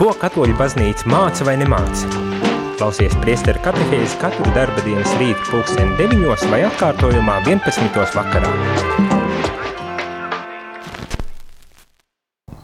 [0.00, 2.08] Ko katoļu baznīca māca vai nemāca?
[2.80, 7.98] Klausies priesteru katehēzi katru darba dienas rītu pulksteni 9 vai atkārtojumā 11.
[8.14, 8.52] vakarā.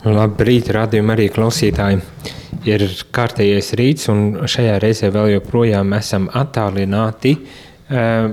[0.09, 2.01] Labrīt, rādījumi arī klausītāji.
[2.73, 8.33] Ir kārtējais rīts un šajā reizē vēl joprojām esam attālināti uh,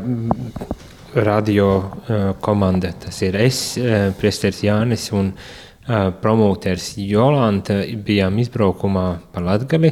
[1.27, 2.95] radio uh, komanda.
[3.03, 5.51] Tas ir es, uh, priesteris Jānis un uh,
[6.21, 9.91] promoters Jolanta bijām izbraukumā pa Latgali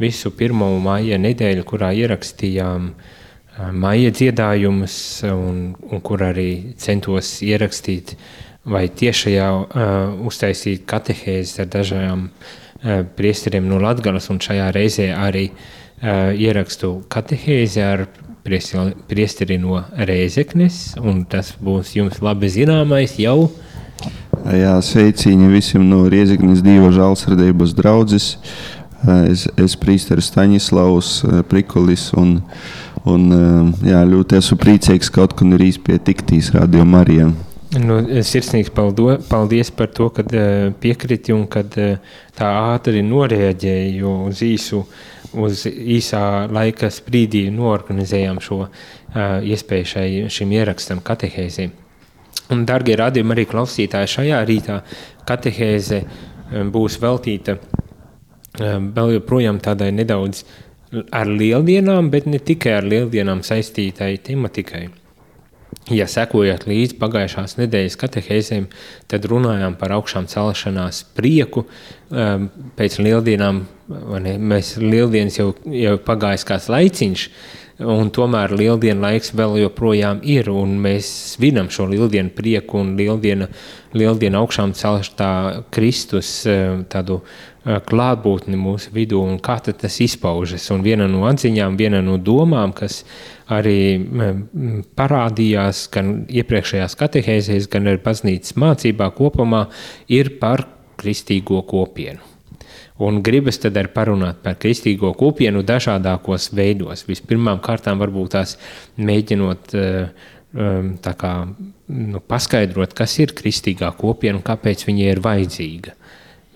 [0.00, 2.90] visu pirmo maija nedēļu, kurā ierakstījām
[3.72, 4.94] maija dziedājumus
[5.32, 8.14] un, un kur arī centos ierakstīt
[8.70, 15.46] vai tiešajā uh, uztaisīt katehēzes ar dažādām uh, priesteriem no Latgalas un šajā reizē arī
[15.48, 18.04] uh, ierakstu katehēzi ar
[18.44, 23.69] priesteri no Rēzeknes un tas būs jums labi zināmais jau uh,
[24.40, 28.32] Jā, sveiciņi visiem no Rieziknis Dieva žālsardības draudzes.
[29.28, 31.10] Es, es prīsteris Staņislavs
[31.48, 32.38] Prikulis un,
[33.08, 33.28] un
[33.84, 37.30] jā, ļoti esmu priecīgs kaut kur ir izpietiktīs radio Marijā.
[37.80, 40.24] Nu, sirsnīgs paldo, paldies par to, ka
[40.82, 41.76] piekriti un kad
[42.36, 44.82] tā ātri noreaģēja uz īsu,
[45.38, 48.64] uz īsā laika sprīdī norganizējām šo
[49.14, 51.70] iespēju šai, šim ierakstam katehēzijai.
[52.50, 54.80] Un, darbie radījumi, arī klausītāji, šajā rītā
[55.28, 60.42] katehēze um, būs veltīta um, vēl joprojām tādai nedaudz
[61.14, 64.88] ar lieldienām, bet ne tikai ar lieldienām saistītai tematikai.
[65.90, 68.66] Ja sekojat līdzi pagājušās nedēļas katehēzēm,
[69.10, 71.64] tad runājām par augšām celšanās prieku.
[72.10, 73.60] Um, pēc lieldienām,
[74.24, 77.26] ne, mēs lieldienas jau, jau pagājis kāds laiciņš,
[77.80, 83.46] Un tomēr lieldienu laiks vēl joprojām ir, un mēs svinam šo lieldienu prieku un lieldienu,
[83.96, 85.30] lieldienu augšām celšu tā
[85.72, 90.66] Kristus eh, tādu eh, klātbūtni mūsu vidū, un kā tas izpaužas.
[90.74, 93.00] Un viena no atziņām, viena no domām, kas
[93.48, 93.96] arī
[94.98, 99.64] parādījās gan iepriekšējās katehēzēs, gan arī baznīcas mācībā kopumā,
[100.12, 100.66] ir par
[101.00, 102.20] kristīgo kopienu.
[103.00, 107.06] Un gribas tad arī parunāt par kristīgo kopienu dažādākos veidos.
[107.08, 108.58] Vispirmām kārtām varbūt tās
[109.00, 110.28] mēģinot eh,
[111.00, 111.32] tā kā,
[111.88, 115.94] nu, paskaidrot, kas ir kristīgā kopiena un kāpēc viņa ir vajadzīga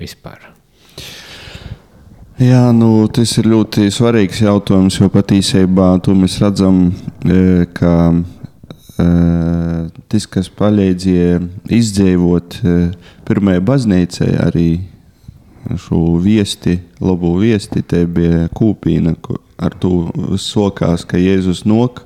[0.01, 0.51] vispār.
[2.43, 6.89] Jā, nu, tas ir ļoti svarīgs jautājums, jo patiesībā to mēs redzam,
[7.23, 8.11] e, ka
[8.95, 11.41] tas, kas palīdzēja
[11.75, 12.75] izdzīvot e,
[13.27, 14.69] pirmajai baznīcai, arī
[15.81, 19.15] šo viesti, labo viesti, te bija kūpīna,
[19.59, 20.11] ar to
[20.41, 22.05] sokās, ka Jēzus nok,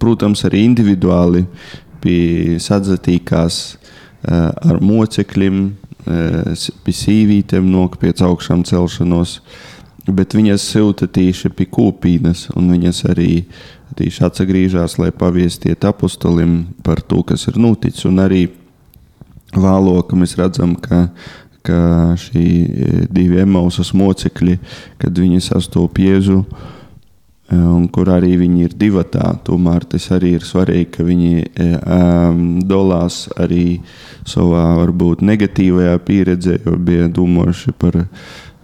[0.00, 1.44] protams, arī individuāli
[2.04, 5.60] bija sadzatīkās eh, ar mocekļiem,
[6.06, 9.38] eh, pie sīvītēm nok pēc augšām celšanos,
[10.04, 13.44] bet viņas silta tieši pie kūpīnas, un viņas arī
[13.98, 18.46] tieši atsagrīžās, lai paviestiet apustolim par to, kas ir noticis, un arī
[19.54, 21.06] vēlāk mēs redzam, ka
[21.64, 24.58] ka šī e, divi emausas mocekļi,
[25.00, 30.44] kad viņi sastopas Jēzu, e, un kur arī viņi ir divatā, tomēr tas arī ir
[30.44, 31.32] svarīgi, ka viņi
[31.78, 33.78] um, dolās arī
[34.28, 38.02] savā varbūt negatīvajā pieredzē, jo bija domājuši par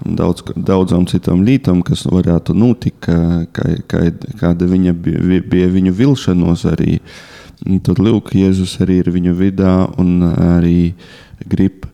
[0.04, 4.08] daudz, daudzām citām lietām, kas varētu notikt, kā, kā,
[4.40, 6.98] kāda viņa bija, bija viņu vilšanos arī.
[7.84, 10.94] Tad Lūk, Jēzus arī ir viņu vidā un arī
[11.44, 11.84] grib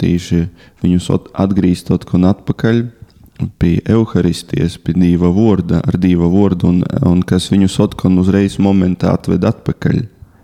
[0.00, 0.46] tieši
[0.82, 2.82] viņus atgrieztot un atpakaļ
[3.60, 9.14] pie evaharistijas, pie Dieva vārda, ar Dieva vārdu, un, un kas viņus atkal uzreiz momentā
[9.16, 10.02] atved atpakaļ,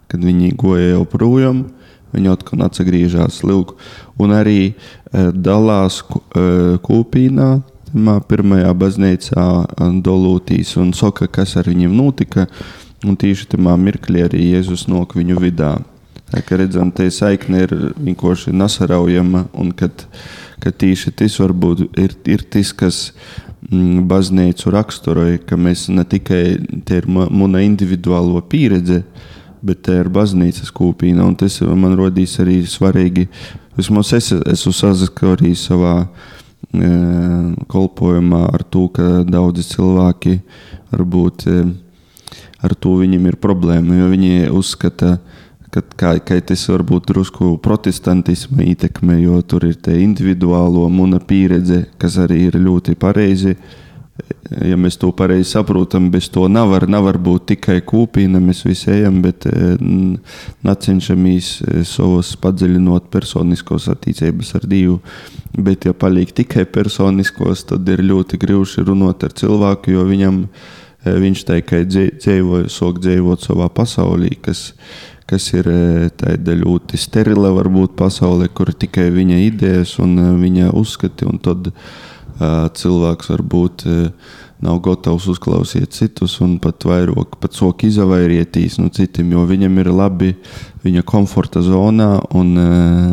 [0.09, 1.67] kad viņi goja jau projām.
[2.15, 3.75] Viņi atkal atgriežas Lūk,
[4.23, 6.03] un arī uh, dalās
[6.87, 7.51] kūpīnā,
[8.29, 9.47] pirmajā baznīcā
[10.05, 12.47] Dolūtīs, un saka, kas ar viņiem notika.
[13.05, 15.77] Un tieši tajā mirklī arī Jēzus nok viņu vidū.
[16.27, 17.73] Tā kā redzam, tā saikne ir
[18.03, 20.07] vienkārši nesaraujama, un kad,
[20.59, 23.13] kad tīši tas varbūt ir, ir tas, kas
[23.71, 26.59] mm, baznīcu raksturoja, ka mēs ne tikai
[26.89, 29.36] tā ir mana individuālo pieredze, bet
[29.75, 33.27] tā ir baznīcas kūpīna, un tas man rodīs arī svarīgi.
[33.77, 36.91] Vismaz es esmu saskarījis savā e,
[37.69, 40.39] kolpojumā ar to, ka daudzi cilvēki
[40.93, 41.65] varbūt e,
[42.63, 45.17] ar to viņiem ir problēma, jo viņi uzskata,
[45.75, 51.21] ka kā, kā tas var būt drusku protestantisma ietekme, jo tur ir tā individuālo muna
[51.21, 53.57] pieredze, kas arī ir ļoti pareizi.
[54.65, 59.21] Ja mēs to pareizi saprotam, bez to nevar, nevar būt tikai kūpīna, mēs visi ejam,
[59.25, 59.47] bet
[60.87, 61.51] cenšamies
[61.89, 65.01] savus padziļinot personiskos attiecības ar Dievu.
[65.57, 70.43] Bet, ja paliek tikai personiskos, tad ir ļoti grūti runāt ar cilvēku, jo viņam,
[71.07, 74.69] viņš tikai dzīvo, sok dzīvot savā pasaulī, kas,
[75.31, 75.71] kas ir
[76.19, 81.73] tāda ļoti sterila varbūt pasaule, kur tikai viņa idejas un viņa uzskati, un tad
[82.39, 83.85] cilvēks varbūt
[84.65, 89.93] nav gatavs uzklausīt citus un pat vairāk, pat soki izvairīties no citiem, jo viņam ir
[89.93, 90.33] labi
[90.85, 92.57] viņa komforta zonā un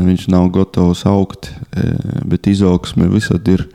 [0.08, 1.52] viņš nav gatavs augt,
[2.24, 3.68] bet izaugsme visad ir.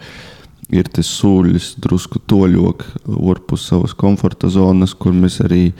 [0.68, 2.82] Ir tas sūļus, drusku toļok,
[3.16, 5.70] ārpus savas komforta zonas, kur mēs arī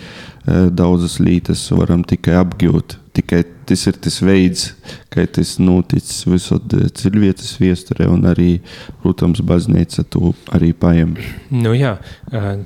[0.49, 4.65] daudzas lietas varam tikai apgūt tikai tas ir tas veids,
[5.13, 6.61] kā tas noticis visur
[6.99, 8.59] cilvēces viesturē, un arī,
[9.03, 11.17] protams, baznīca to arī paņem.
[11.55, 11.97] Nu, jā,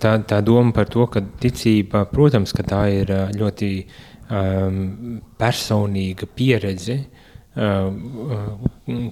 [0.03, 7.03] tā, tā doma par to, ka ticība, protams, ka tā ir ļoti um, personīga pieredze,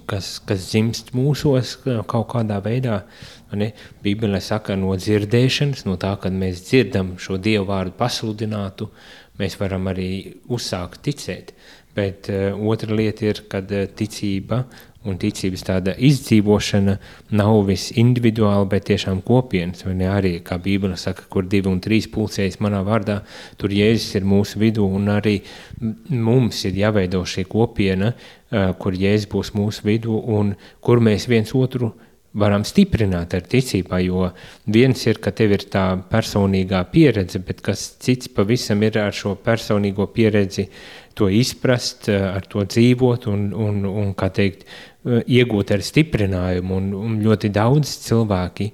[0.09, 3.03] kas, kas dzimst mūsos kaut kādā veidā.
[3.51, 3.73] Ne?
[4.01, 9.57] Bībelē saka, no dzirdēšanas, no tā, kad mēs dzirdam šo dievu vārdu pasludinātu, uh, mēs
[9.59, 10.11] varam arī
[10.51, 11.53] uzsākt ticēt.
[11.95, 14.63] Bet uh, otra lieta ir, kad uh, ticība
[15.07, 16.93] un ticības tāda izdzīvošana
[17.33, 19.83] nav viss individuāli, bet tiešām kopienas.
[19.87, 23.21] Vai ne arī, kā Bībele saka, kur divi un trīs pulcējas manā vārdā,
[23.59, 25.39] tur Jēzus ir mūsu vidū, un arī
[25.81, 30.55] mums ir jāveido šī kopiena, uh, kur Jēzus būs mūsu vidū, un
[30.85, 31.91] kur mēs viens otru
[32.33, 34.29] varam stiprināt ar ticībā, jo
[34.71, 39.35] viens ir, ka tev ir tā personīgā pieredze, bet kas cits pavisam ir ar šo
[39.35, 40.69] personīgo pieredzi
[41.17, 44.63] to izprast, ar to dzīvot un, un, un kā teikt,
[45.03, 46.77] iegūt ar stiprinājumu.
[46.77, 48.71] Un, un ļoti daudz cilvēki,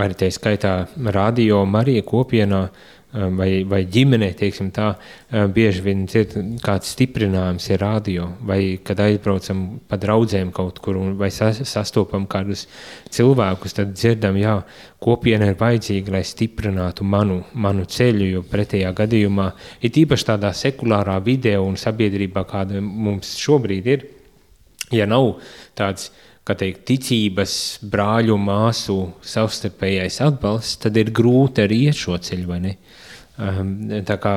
[0.00, 0.74] arī tā skaitā
[1.12, 4.90] radio Marija kopienā, uh, vai, vai ģimenē, teiksim tā,
[5.54, 6.34] bieži vien dzird
[6.64, 11.16] kāds stiprinājums ir radio, vai kad aizbraucam pa draudzēm kaut kur, un,
[11.64, 12.66] sastopam kādus
[13.14, 14.58] cilvēkus, tad dzirdam, jā,
[15.00, 19.50] kopiena ir vajadzīga, lai stiprinātu manu, manu ceļu, jo pretējā gadījumā,
[19.80, 24.08] ir īpaši tādā sekulārā vidē un sabiedrībā, kāda mums šobrīd ir,
[24.92, 25.38] ja nav
[25.78, 27.52] tāds, kā teikt, ticības
[27.90, 32.74] brāļu māsu savstarpējais atbalsts, tad ir grūti arī iet šo ceļu, vai ne?
[33.38, 34.32] Ehm, tā, kā,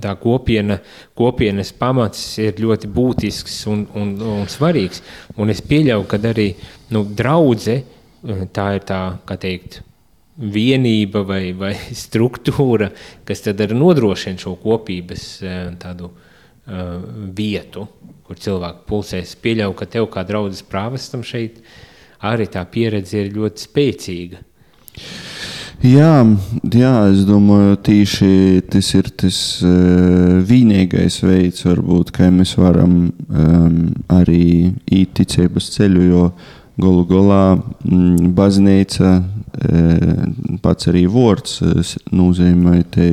[0.00, 0.78] tā kopiena,
[1.18, 5.02] kopienas pamats ir ļoti būtisks un, un, un svarīgs.
[5.36, 6.46] Un es pieļauju, ka arī
[6.96, 9.82] nu, draudzene eh, tā ir tā, kā teikt,
[10.36, 11.74] vienība vai, vai
[12.04, 12.88] struktūra,
[13.28, 17.04] kas tad arī nodrošina šo kopības eh, tādu uh,
[17.36, 17.84] vietu,
[18.26, 19.36] kur cilvēki pulsēs.
[19.42, 21.62] Pieļauju, ka tev kā draudzes prāvestam šeit
[22.26, 24.42] arī tā pieredze ir ļoti spēcīga.
[25.84, 26.24] Jā,
[26.72, 28.28] jā, es domāju, tīši
[28.72, 33.74] tas ir tas uh, vienīgais veids, varbūt, kā mēs varam um,
[34.08, 36.22] arī īt ticības ceļu, jo
[36.80, 43.10] galu galā mm, baznīca, uh, pats arī vārds uh, nozīmē te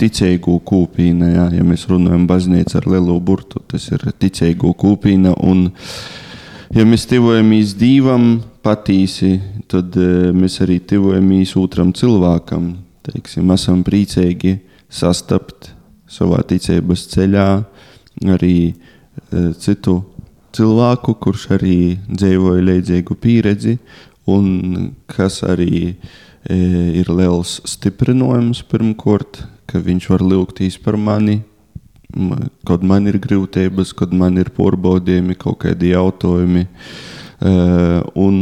[0.00, 5.70] ticīgu kūpīnu, jā, ja mēs runājam baznīca ar lielu burtu, tas ir ticīgu kūpīna, un
[6.76, 9.36] ja mēs tivojamies Dīvam patīsi,
[9.70, 12.74] tad e, mēs arī tuvojamies otram cilvēkam.
[13.06, 14.56] Teiksim, esam priecīgi
[14.90, 15.70] sastapt
[16.10, 17.48] savā ticības ceļā
[18.34, 18.74] arī e,
[19.62, 20.00] citu
[20.56, 21.78] cilvēku, kurš arī
[22.10, 23.76] dzīvoja līdzīgu pieredzi,
[24.28, 25.94] un kas arī e,
[27.00, 31.40] ir liels stiprinājums pirmkārt, ka viņš var lūgtīs par mani,
[32.66, 36.66] kad man ir grūtības, kad man ir porbaudījumi, kaut kādi jautājumi.
[38.16, 38.38] Un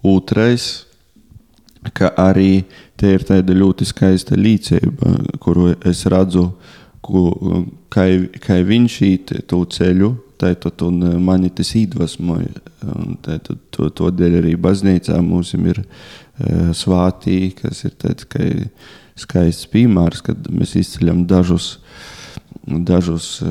[0.00, 0.86] Otrais,
[1.92, 2.64] ka arī
[2.96, 6.46] te ir tāda ļoti skaista līdzība, kuru es redzu,
[7.04, 7.22] ku,
[7.92, 8.06] kā,
[8.40, 10.82] kā viņš īt to ceļu, tātad
[11.20, 12.64] mani tas iedvesmoja.
[13.26, 18.48] Tātad to, to dēļ arī baznīcā mums ir uh, svātī, kas ir tāds kā
[19.20, 21.76] skaists piemērs, kad mēs izceļam dažus
[22.66, 23.48] dažus eh,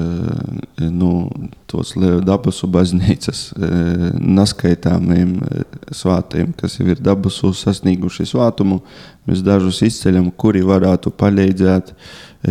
[0.90, 1.30] nu,
[1.66, 5.64] tos dabasu baznīcas eh, neskaitāmiem eh,
[5.96, 8.82] svātiem, kas jau ir dabasu sasnieguši svātumu,
[9.28, 11.94] mēs dažus izceļam, kuri varētu palīdzēt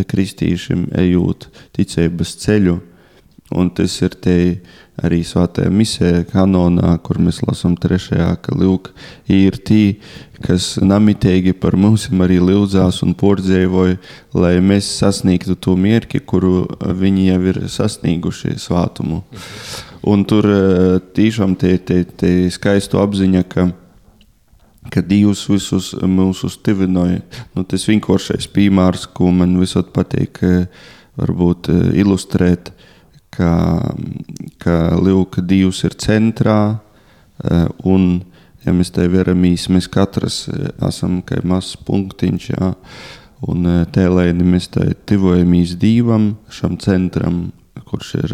[0.09, 2.79] kristīšiem ejot ticības ceļu.
[3.57, 4.35] Un tas ir te
[5.05, 8.91] arī svētajā misē, kanonā, kur mēs lasām trešajā, ka lūk,
[9.31, 9.99] ir tī,
[10.45, 13.99] kas namitīgi par mums arī lūdzās un pordzēvoja,
[14.33, 19.23] lai mēs sasniegtu to mierki, kuru viņi jau ir sasnieguši svātumu.
[20.09, 23.69] Un tur eh, tiešām te, te, te skaistu apziņa, ka
[24.89, 27.19] ka Dievs visus mūsu stivinoja.
[27.53, 30.39] Nu, tas vienkāršais piemērs, ko man visot patīk
[31.19, 32.71] varbūt ilustrēt,
[33.39, 33.53] ka,
[34.59, 36.59] ka Lūka Dievs ir centrā
[37.87, 38.09] un
[38.65, 40.47] ja mēs te veramies, mēs katrs
[40.85, 42.73] esam kā mazs punktiņš, jā,
[43.47, 47.47] un tēlēni mēs te tivojamies Dievam, šam centram,
[47.89, 48.33] kurš ir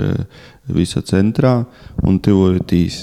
[0.76, 1.60] visa centrā,
[2.04, 2.98] un tuvojoties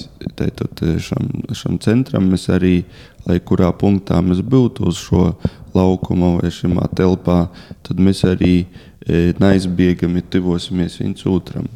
[1.00, 2.82] šam, šam centram, mēs arī,
[3.28, 5.28] lai kurā punktā mēs būtu uz šo
[5.73, 7.38] laukumu vai šajā telpā,
[7.87, 8.66] tad mēs arī
[9.42, 11.71] neizbēgami tuvosimies viens otram.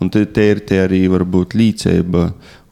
[0.00, 2.26] Un te, te ir te arī varbūt līdzība,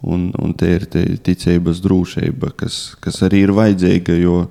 [0.08, 4.44] un, un te ir te ticības drošība, kas, kas arī ir vajadzīga, jo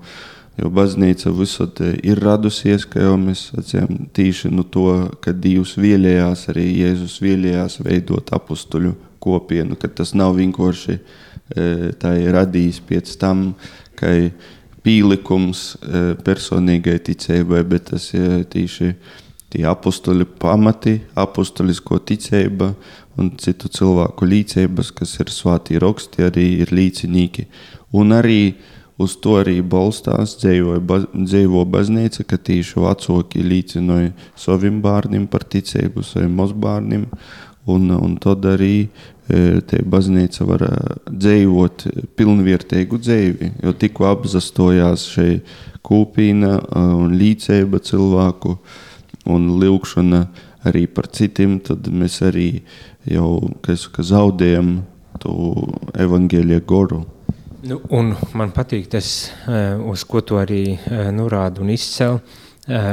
[0.58, 1.70] Jo baznīca visur
[2.02, 4.88] ir radusies, kā jau mēs sacījām, tīši no to,
[5.22, 12.16] ka Dievs vēlējās, arī Jēzus vēlējās veidot apstuļu kopienu, ka tas nav vienkārši e, tā
[12.18, 13.52] ir radījis pēc tam,
[14.00, 14.16] ka
[14.82, 18.92] pīlikums e, personīgai ticībai, bet tas ir tīši
[19.54, 22.74] tie apstuļu pamati, apstuļisko ticība
[23.18, 27.48] un citu cilvēku līdzības, kas ir svātī raksti, arī ir līdzinīgi.
[27.98, 28.42] Un arī
[28.98, 36.34] Uz to arī balstās dzīvo baznīca, ka tīši vecāki līdzināja saviem bērniem par ticību, saviem
[36.40, 37.04] mazbērniem.
[37.70, 40.74] Un, un tad arī e, te baznīca var e,
[41.12, 41.86] dzīvot
[42.18, 45.28] pilnvērtīgu dzīvi, jo tikko apzastojās šī
[45.86, 48.56] kūpīna e, un līdzība cilvēku
[49.30, 50.22] un lūkšana
[50.68, 52.64] arī par citiem, tad mēs arī
[53.08, 54.82] jau kas, ka zaudējam
[55.22, 55.36] to
[55.98, 57.04] evaņģēlīju goru.
[57.68, 57.80] Nu,
[58.38, 62.20] man patīk tas, eh, uz ko tu arī eh, norādi un izcēli.
[62.68, 62.88] Eh,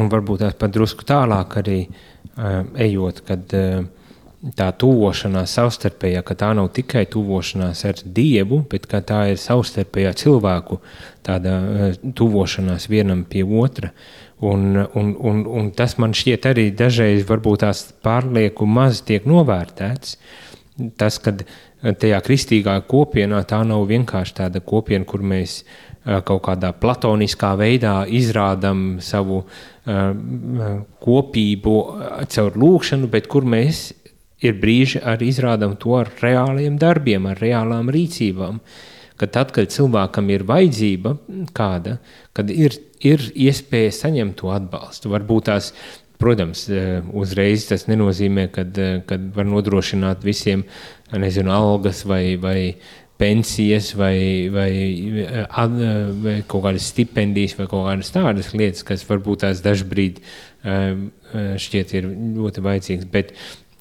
[0.00, 1.80] un varbūt tās pat drusku tālāk arī
[2.80, 3.50] ejot, kad
[4.56, 10.78] tā tuvošanās savstarpējā, ka tā nav tikai tuvošanās ar Dievu, bet tā ir savstarpējā cilvēku
[12.16, 13.92] tuvošanās vienam pie otra.
[14.42, 20.16] Un, un, un, un tas man šķiet arī dažreiz varbūt tās pārlieku maz tiek novērtēts.
[20.98, 21.44] Tas, kad
[21.82, 25.60] tajā kristīgā kopienā tā nav vienkārši tāda kopiena, kur mēs
[26.02, 29.44] kaut kādā platoniskā veidā izrādām savu
[31.06, 31.74] kopību
[32.34, 33.90] caur lūkšanu, bet kur mēs
[34.42, 38.58] ir brīži arī izrādām to ar reāliem darbiem, ar reālām rīcībām.
[39.20, 41.14] Kad tad, kad cilvēkam ir vajadzība
[41.54, 42.00] kāda,
[42.34, 45.72] kad ir, ir iespēja saņemt to atbalstu, varbūt tās
[46.22, 46.68] Protams,
[47.18, 50.60] uzreiz tas nenozīmē, ka var nodrošināt visiem
[51.10, 52.76] nezinu, algas vai, vai
[53.18, 54.70] pensijas vai, vai,
[56.22, 60.22] vai kaut kādas stipendijas vai kaut kādas tādas lietas, kas varbūt tās dažbrīd
[61.66, 63.10] šķiet ir ļoti vajadzīgas.
[63.10, 63.34] Bet,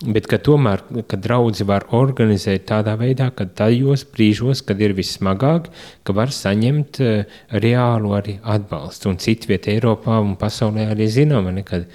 [0.06, 5.70] bet ka tomēr, kad draudzi var organizēt tādā veidā, ka tajos brīžos, kad ir vissmagāk,
[6.04, 7.02] ka var saņemt
[7.64, 9.12] reālu arī atbalstu.
[9.12, 11.88] Un citviet Eiropā un pasaulē arī zinām, kad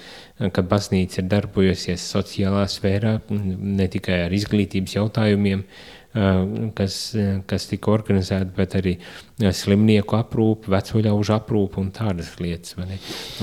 [0.53, 5.63] ka baznīca ir darbojusies sociālā sfērā, ne tikai ar izglītības jautājumiem,
[6.77, 6.99] kas,
[7.49, 8.95] kas tika organizēta, bet arī
[9.37, 12.77] slimnieku aprūpe, vecoļaužu aprūpe un tādas lietas.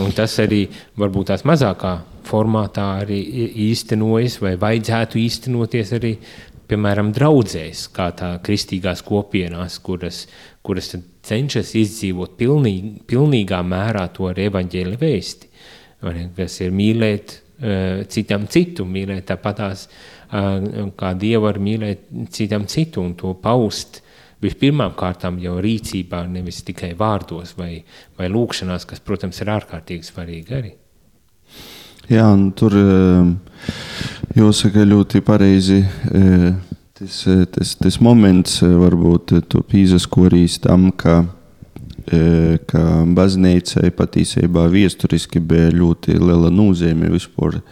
[0.03, 0.65] Un tas arī
[0.99, 3.21] varbūt tās mazākā formātā arī
[3.69, 6.15] īstenojas vai vajadzētu īstenoties arī,
[6.69, 10.25] piemēram, draudzēs, kā tā kristīgās kopienās, kuras,
[10.65, 15.53] kuras cenšas izdzīvot pilnīgi, pilnīgā mērā to ar evaņģēli vēsti
[16.37, 19.89] kas ir mīlēt uh, citam citu, mīlēt tāpatās,
[20.99, 24.01] kā Dievu var mīlēt citam citu un to paust
[24.43, 27.85] vispirmām kārtām jau rīcībā, nevis tikai vārdos vai,
[28.19, 30.73] vai lūkšanās, kas, protams, ir ārkārtīgi svarīgi arī.
[32.11, 32.75] Jā, un tur
[34.37, 35.81] jāsaka ļoti pareizi.
[36.95, 37.23] Tas,
[37.55, 41.23] tas, tas moments varbūt to pīzas korīs tam, ka
[42.69, 42.83] ka
[43.17, 47.63] baznīcai patiesībā vēsturiski bija ļoti liela nozīme vispār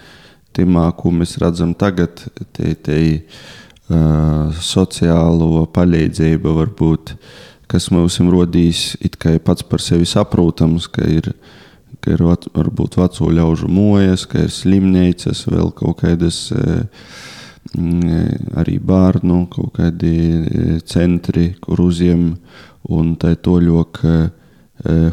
[0.56, 2.24] timā, ko mēs redzam tagad,
[2.56, 7.14] te, te uh, sociālo palīdzību varbūt,
[7.68, 11.32] kas mums rodīs it kā pats par sevi saprotams, ka ir,
[12.02, 16.82] ka ir varbūt veco ļaužu mojas, ka ir slimnīcas, vēl kaut kādas uh,
[18.58, 22.24] arī bērnu kaut kādi centri, kur uzņem
[22.92, 24.00] un tā toļok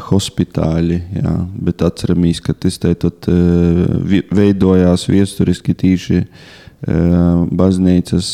[0.08, 2.80] hospitāļi, jā, bet atceramies, ka tas
[3.30, 6.24] uh, veidojās viesturiski tīši
[6.80, 8.28] baznīcas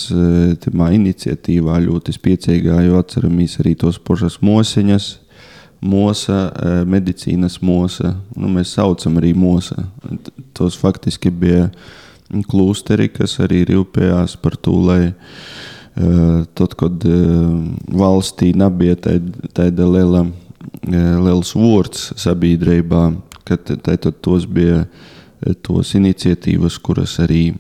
[0.95, 5.09] iniciatīvā ļoti spiecīgā, jo atceramies arī tos pošas mosiņas,
[5.81, 6.51] mosa,
[6.89, 9.87] medicīnas mosa, nu, mēs saucam arī mosa.
[10.57, 11.69] Tos faktiski bija
[12.51, 15.01] klūsteri, kas arī rūpējās par to, lai
[15.97, 17.05] tad, kad
[18.03, 20.27] valstī nebija tāda liela,
[20.87, 23.05] liels vārds sabiedrībā,
[23.47, 24.85] kad tad tos bija
[25.63, 27.55] tos iniciatīvas, kuras arī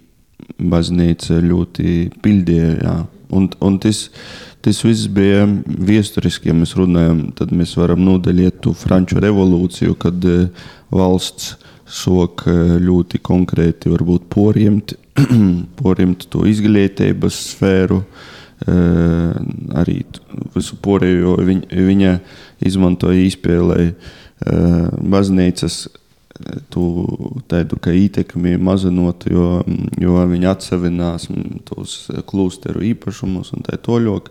[0.58, 2.98] baznīca ļoti pildīja.
[3.36, 4.06] Un, un tas,
[4.66, 10.26] tas viss bija vēsturiski, ja mēs runājam, tad mēs varam nodaļīt to franču revolūciju, kad
[10.90, 11.54] valsts
[11.86, 12.48] sok
[12.82, 14.96] ļoti konkrēti varbūt poriemt
[15.80, 18.00] porimt to izglītības sfēru,
[18.66, 19.36] eh,
[19.80, 20.00] arī
[20.54, 22.16] visu pārējo viņa, viņa
[22.68, 25.86] izmantoja izpēlēji eh, baznīcas
[26.40, 26.60] eh,
[27.50, 29.62] tādu ietekmi mazinot, jo,
[30.00, 31.28] jo viņi atsevinās
[31.68, 31.96] tos
[32.28, 34.30] klūsteru īpašumus un tā toļok,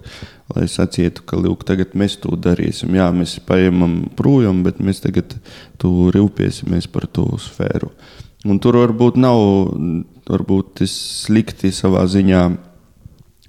[0.56, 2.94] lai sacītu, ka lūk, tagad mēs to darīsim.
[2.98, 5.38] Jā, mēs paņemam projām, bet mēs tagad
[5.82, 7.92] tu rūpēsimies par to sfēru.
[8.46, 9.40] Un tur varbūt nav
[10.30, 12.44] varbūt slikti savā ziņā,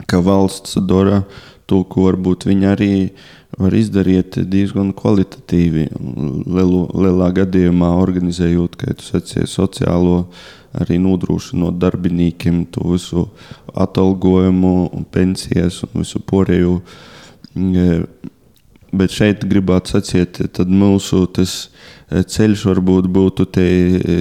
[0.08, 1.22] ka valsts dara
[1.68, 2.92] to, ko varbūt viņi arī
[3.60, 5.88] var izdarīt diezgan kvalitatīvi.
[6.46, 10.18] Lielu, lielā gadījumā organizējot, kā jūs sacījāt, sociālo
[10.76, 13.28] arī nodrošinot darbiniekiem to visu
[13.72, 16.80] atalgojumu, pensijas un visu pārējo.
[18.96, 21.24] Bet šeit gribētu sacīt, tad mūsu
[22.06, 23.66] Eh, ceļš varbūt būtu te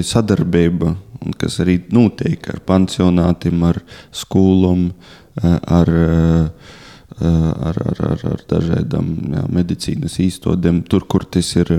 [0.05, 0.95] sadarbība,
[1.37, 4.87] kas arī notiek ar pansionātiem, ar skolām,
[5.43, 6.49] ar, eh,
[7.21, 11.71] ar, ar, ar, ar dažādām jā, medicīnas īstodēm, tur, kur tas ir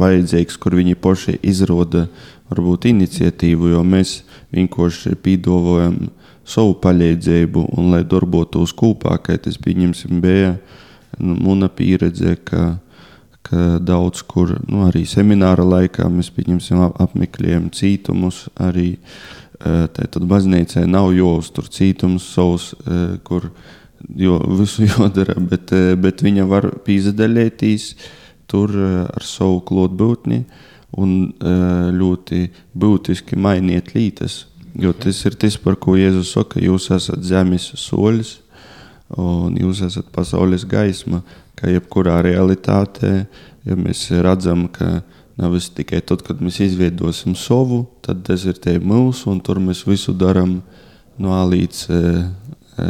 [0.00, 2.06] vajadzīgs, kur viņi paši izrāda
[2.50, 4.20] varbūt iniciatīvu, jo mēs
[4.54, 6.08] vienkārši pīdovojam
[6.48, 10.56] savu palīdzību un lai darbotos kopā, kā tas pieņemsim bija.
[11.20, 12.78] Nu, mana pieredze, ka
[13.42, 18.46] ka daudz kur nu, arī semināra laikā mēs apmeklējam cītumus.
[18.56, 18.96] Arī
[19.58, 22.72] tad baznīcai nav jāuztur cītums savs,
[23.26, 23.50] kur
[24.16, 27.88] jo, visu jādara, bet, bet viņa var pīzdaļēties
[28.50, 30.42] tur ar savu klātbūtni
[31.00, 31.32] un
[31.96, 32.42] ļoti
[32.76, 34.42] būtiski mainiet lītas.
[34.76, 38.38] Jo tas ir tas, par ko Jēzus saka, jūs esat zemes solis
[39.16, 41.22] un jūs esat pasaules gaisma
[41.62, 43.12] ka jebkurā realitātē,
[43.62, 45.02] ja mēs redzam, ka
[45.38, 49.84] nav tikai tad, kad mēs izveidosim savu, tad tas ir tie mūsu, un tur mēs
[49.86, 50.58] visu darām
[51.22, 52.00] no līdz e,
[52.82, 52.88] e,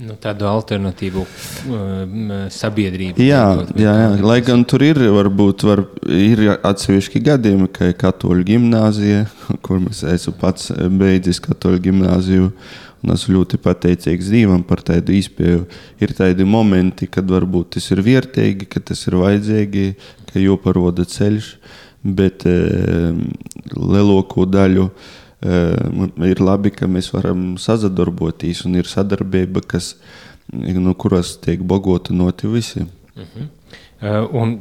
[0.00, 1.22] Nu, tādu alternatīvu
[1.68, 3.20] um, sabiedrību.
[3.20, 3.42] Jā,
[3.76, 9.26] jā, jā, lai gan tur ir, varbūt, var, ir atsevišķi gadījumi, ka ir katoļu gimnāzija,
[9.66, 12.48] kur mēs esmu pats beidzis katoļu gimnāziju,
[13.04, 15.66] un esmu ļoti pateicīgs Dievam par tādu izpēju.
[16.00, 19.86] Ir tādi momenti, kad varbūt tas ir vērtīgi, ka tas ir vajadzīgi,
[20.32, 21.54] ka joparoda ceļš,
[22.16, 22.56] bet e,
[23.76, 24.88] lielāko daļu
[25.40, 29.94] ir labi, ka mēs varam sadarboties un ir sadarbība, kas,
[30.52, 32.84] no kuras tiek bagota noti visi.
[33.16, 33.48] Uh -huh.
[34.00, 34.54] Un,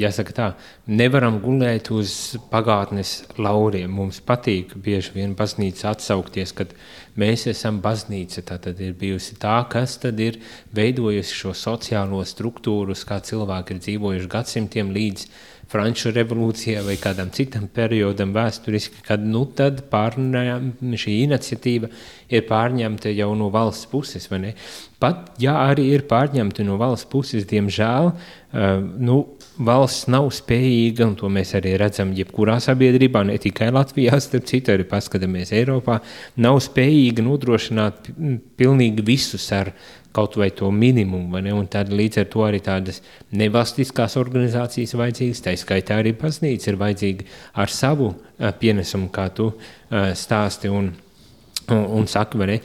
[0.00, 0.46] jāsaka tā,
[0.88, 3.90] nevaram gulēt uz pagātnes lauriem.
[3.92, 6.72] Mums patīk bieži vien baznīca atsaukties, kad
[7.20, 8.40] mēs esam baznīca.
[8.40, 10.40] Tā tad ir bijusi tā, kas tad ir
[10.72, 15.28] veidojusi šo sociālo struktūru, kā cilvēki ir dzīvojuši gadsimtiem līdz
[15.70, 21.90] Franču revolūcijā vai kādam citam periodam vēsturiski, kad nu pārņem, šī iniciatīva
[22.30, 24.26] ir pārņemta jau no valsts puses?
[25.00, 29.20] Pat, ja arī ir pārņemta no valsts puses, diemžēl, uh, nu,
[29.60, 34.74] valsts nav spējīga, un to mēs arī redzam jebkurā sabiedrībā, ne tikai Latvijā, starp citu,
[34.74, 36.00] arī paskatāmies Eiropā,
[36.40, 38.12] nav spējīga nodrošināt
[38.60, 39.72] pilnīgi visus ar
[40.12, 46.00] kaut vai to minimumu, tad līdz ar to arī tādas nevalstiskās organizācijas vajadzīgas, tā skaitā
[46.00, 50.92] arī baznīca ir vajadzīga ar savu uh, pienesumu, kā tu uh, stāsti un,
[51.70, 52.60] un, un saki, vai?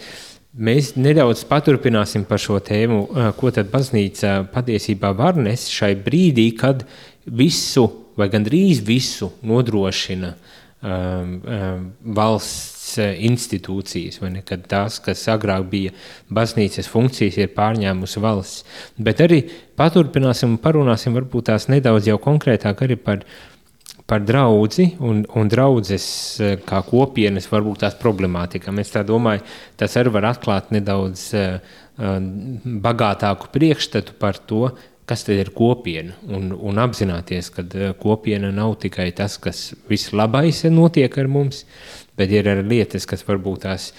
[0.56, 6.50] Mēs nedaudz paturpināsim par šo tēmu, uh, ko tad baznīca patiesībā var nest šai brīdī,
[6.58, 6.86] kad
[7.26, 15.24] visu vai gandrīz visu nodrošina um, um, valsts Eh, institūcijas, vai ne, kad tās, kas
[15.32, 15.96] agrāk bija
[16.34, 18.64] baznīcas funkcijas, ir pārņēmusi valsts.
[18.98, 19.42] Bet arī
[19.80, 23.24] paturpināsim un parunāsim varbūt tās nedaudz jau konkrētāk arī par,
[24.06, 26.08] par draudzi un, un draudzes
[26.40, 28.74] eh, kā kopienas varbūt tās problemātika.
[28.76, 29.46] Mēs tā domāju,
[29.80, 31.58] tas arī var atklāt nedaudz uh,
[31.96, 34.70] bagātāku priekšstatu par to,
[35.06, 37.66] kas tad ir kopiena, un, un apzināties, ka
[38.02, 41.64] kopiena nav tikai tas, kas vislabais notiek ar mums,
[42.18, 43.92] bet ir arī lietas, kas varbūt tās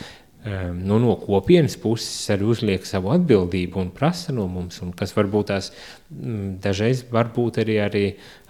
[0.73, 5.51] nu, no kopienas puses arī uzliek savu atbildību un prasa no mums, un kas varbūt
[5.51, 8.05] tās mm, dažreiz varbūt arī, arī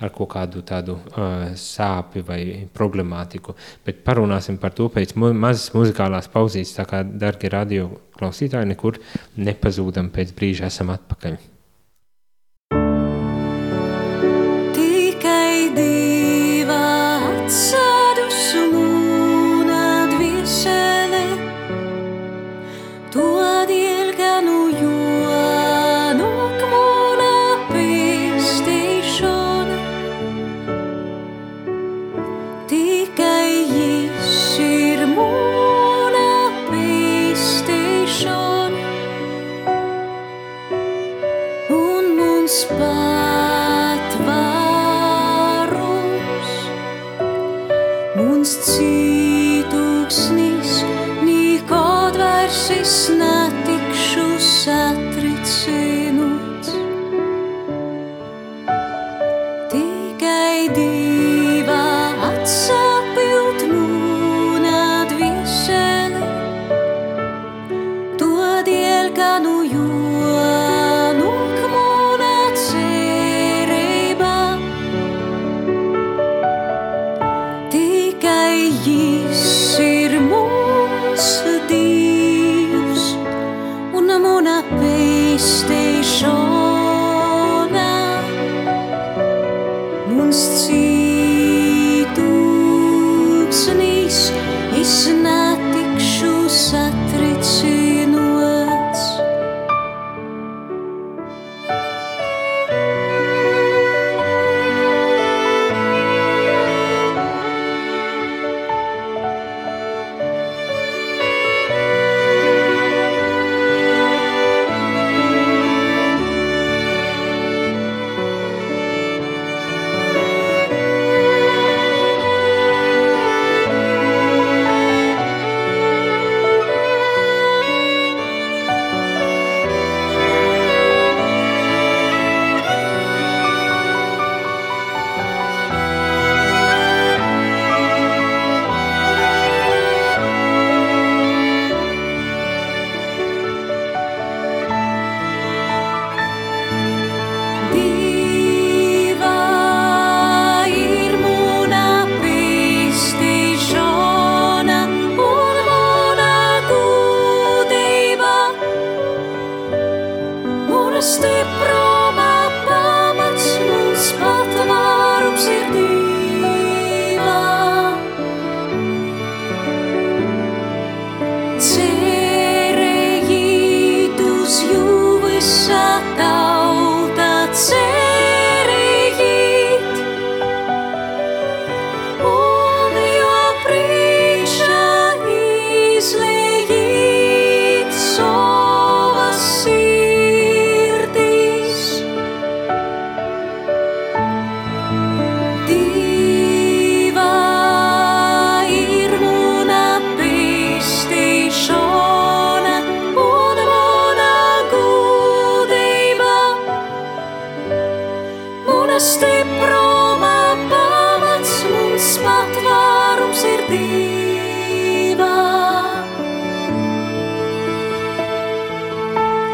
[0.04, 2.40] ar kaut kādu tādu uh, sāpi vai
[2.76, 3.56] problemātiku.
[3.86, 9.00] Bet parunāsim par to pēc mazas muzikālās pauzītes, tā kā, dargi radio klausītāji, nekur
[9.36, 11.55] nepazūdam pēc brīža esam atpakaļ.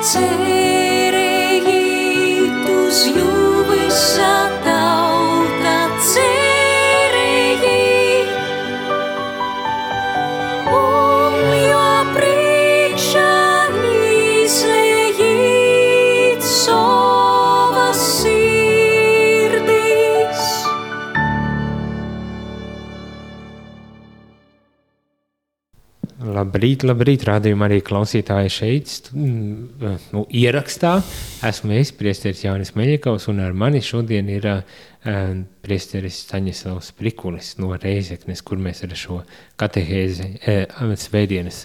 [0.03, 0.62] take
[26.63, 30.93] Labrīt, labrīt, rādījumā arī klausītāji šeit, mm, nu, ierakstā.
[31.49, 34.61] Esmu es, priesteris Jānis Meļikovs, un ar mani šodien ir uh,
[35.67, 39.19] priesteris Staņislavs Prikulis no Reizeknes, kur mēs ar šo
[39.59, 41.65] katehēzi uh, svētdienas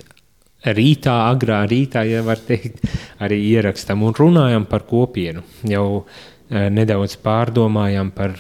[0.65, 2.81] rītā, agrā rītā, ja var teikt,
[3.21, 5.45] arī ierakstam un runājam par kopienu.
[5.69, 8.33] Jau uh, nedaudz pārdomājam par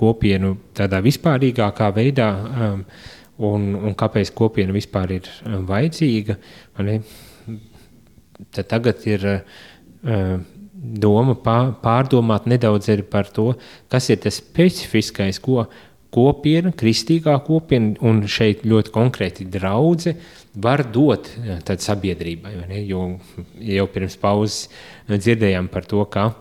[0.00, 2.86] kopienu tādā vispārīgākā veidā, um,
[3.40, 6.36] un, un kāpēc kopiena vispār ir um, vajadzīga.
[8.56, 10.40] Tad tagad ir uh,
[10.80, 11.36] doma
[11.82, 13.52] pārdomāt nedaudz par to,
[13.92, 15.66] kas ir tas specifiskais, ko
[16.10, 20.18] kopiena, kristīgā kopiena, un šeit ļoti konkrēti draudzene
[20.60, 21.28] var dot
[21.66, 22.56] tādu sabiedrībai.
[22.88, 23.04] Jo
[23.62, 24.70] jau pirms pauzes
[25.10, 26.32] dzirdējām par to, ka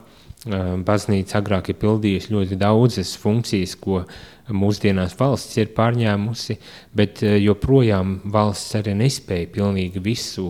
[0.87, 4.05] baznīca agrāk ir pildījusi ļoti daudzas funkcijas, ko
[4.55, 6.57] mūsdienās valsts ir pārņēmusi,
[6.95, 10.45] bet joprojām valsts arī nespēja pilnīgi visu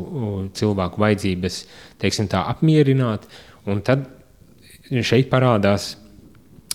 [0.56, 1.64] cilvēku vajadzības
[2.02, 3.22] teiksim, tā, apmierināt.
[3.86, 4.00] Tad
[5.06, 5.84] šeit parādās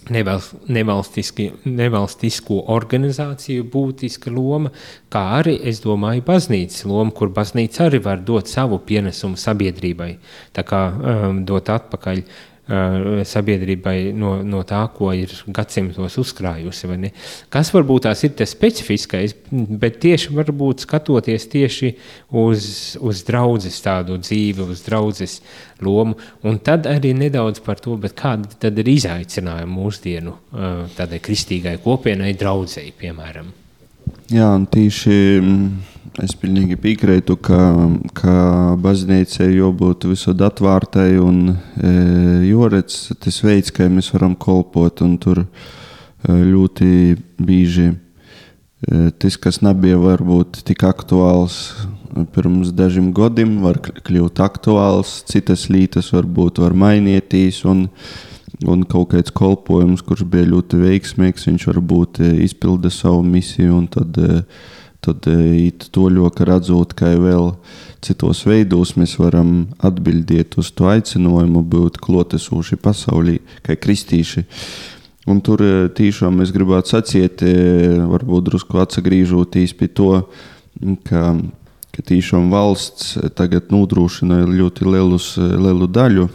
[0.04, 4.70] nevalstisko organizāciju būtiska loma,
[5.12, 10.12] kā arī, es domāju, baznīcas loma, kur baznīca arī var dot savu pienesumu sabiedrībai,
[10.52, 17.10] tā kā um, dot atpakaļ Uh, sabiedrībai no, no tā, ko ir gadsimtos uzkrājusi.
[17.52, 21.92] Kas varbūt tās ir tas specifiskais, bet tieši varbūt skatoties tieši
[22.32, 22.68] uz,
[23.04, 25.40] uz draudzes tādu dzīvi, uz draudzes
[25.84, 31.76] lomu, un tad arī nedaudz par to, kāda tad ir izaicinājuma mūsdienu uh, tādai kristīgai
[31.84, 33.52] kopienai, draudzēji, piemēram.
[34.32, 35.18] Jā, un tieši
[36.22, 37.56] Es pilnīgi piekrītu, ka,
[38.14, 38.32] ka
[38.78, 41.88] baznīcai jābūt visur atvērtai un e,
[42.46, 45.02] jāredz tas veids, kā mēs varam kolpot.
[45.24, 45.48] Tur e,
[46.30, 46.90] ļoti
[47.42, 47.96] bieži e,
[49.18, 51.58] tas, kas nebija varbūt tik aktuāls
[52.36, 57.64] pirms dažiem gadiem, var kļūt aktuāls, citas lietas varbūt var mainīties.
[57.66, 57.88] Un,
[58.70, 63.82] un kaut kāds kolpojums, kurš bija ļoti veiksmīgs, viņš varbūt e, izpilda savu misiju.
[63.98, 64.72] Tad, uh,
[65.04, 67.52] tad e, to ļoti redzot, ka vēl
[68.04, 74.44] citos veidos mēs varam atbildēt uz to aicinājumu, būt klātesoši pasaulī, kā kristīši.
[75.30, 80.10] Un tur e, tiešām es gribētu sacīt, e, varbūt drusku atgriežoties pie to,
[81.08, 81.24] ka,
[81.94, 86.28] ka tiešām valsts tagad nodrošina ļoti lielus, lielu daļu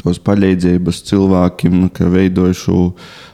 [0.00, 2.82] tos palīdzības cilvēkiem, ka veidoja šo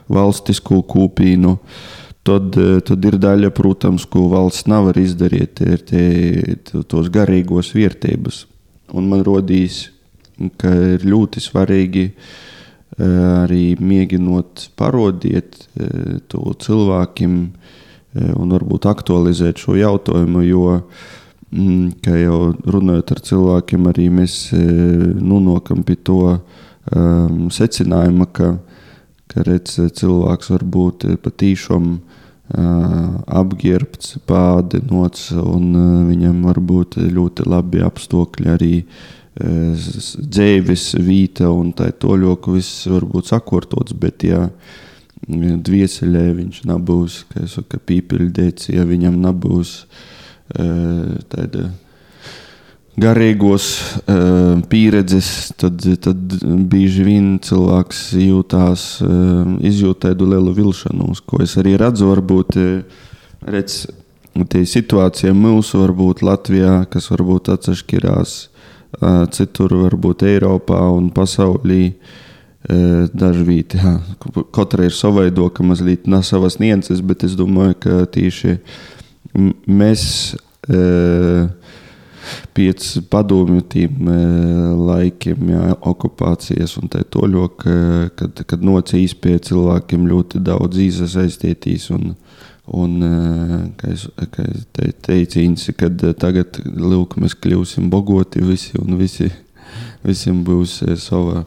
[0.09, 1.51] valstisko kūpīnu.
[1.53, 6.55] Uh, Tad, eh, tad ir daļa, protams, ko valsts nevar izdarīt, tie ir tie,
[6.91, 8.41] tos garīgos vērtības.
[8.99, 9.85] Un man rodīs,
[10.59, 13.05] ka ir ļoti svarīgi eh,
[13.45, 17.39] arī mēģinot parodiet eh, to cilvēkiem
[18.17, 20.77] un varbūt aktualizēt šo jautājumu, jo,
[21.53, 24.37] mm, kā jau runājot ar cilvēkiem, arī mēs
[25.21, 28.55] nonākam pie to um, secinājuma, ka,
[29.31, 31.97] ka redz, cilvēks var būt patīšām
[32.47, 35.73] apģērbts, pādinots, un
[36.07, 38.73] viņam var būt ļoti labi apstākļi arī
[39.37, 44.47] dzīves vīta, un tā toļoku viss var būt sakortots, bet ja
[45.27, 49.81] dvieseļē viņš nebūs, kā es saku, pīpildēts, ja viņam nebūs
[50.47, 51.67] tāda
[52.97, 53.67] garīgos
[54.09, 56.35] uh, pieredzes, tad, tad
[56.69, 62.09] bieži vien cilvēks jūtās, uh, izjūt tādu lielu vilšanos, ko es arī redzu.
[62.09, 62.57] Varbūt
[63.47, 63.79] redz,
[64.49, 71.91] tie situācija mūsu, varbūt Latvijā, kas varbūt atšķirās uh, citur, varbūt Eiropā un pasaulī.
[72.67, 73.93] Dažviet, jā,
[74.51, 78.57] katra ir savaidoka, mazliet nav savas nianses, bet es domāju, ka tieši
[79.71, 80.01] mēs
[80.67, 81.45] uh,
[82.57, 84.17] pēc padomju tīm e,
[84.89, 87.67] laikiem, jā, okupācijas un tā toļok,
[88.19, 92.13] kad, kad nocīs pie cilvēkiem ļoti daudz izasaistītīs un,
[93.07, 98.75] e, kā es, kā es te, teicu, Insi, kad tagad lūk, mēs kļūsim bogoti visi
[98.81, 99.29] un visi,
[100.05, 101.43] visiem būs e, sava,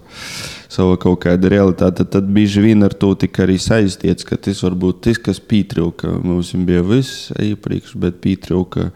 [0.70, 5.02] sava kaut kāda realitāte, tad bieži vien ar to tika arī saistīts, ka tas varbūt
[5.06, 8.90] tas, kas pietrūka, mums bija viss iepriekš, bet pietrūka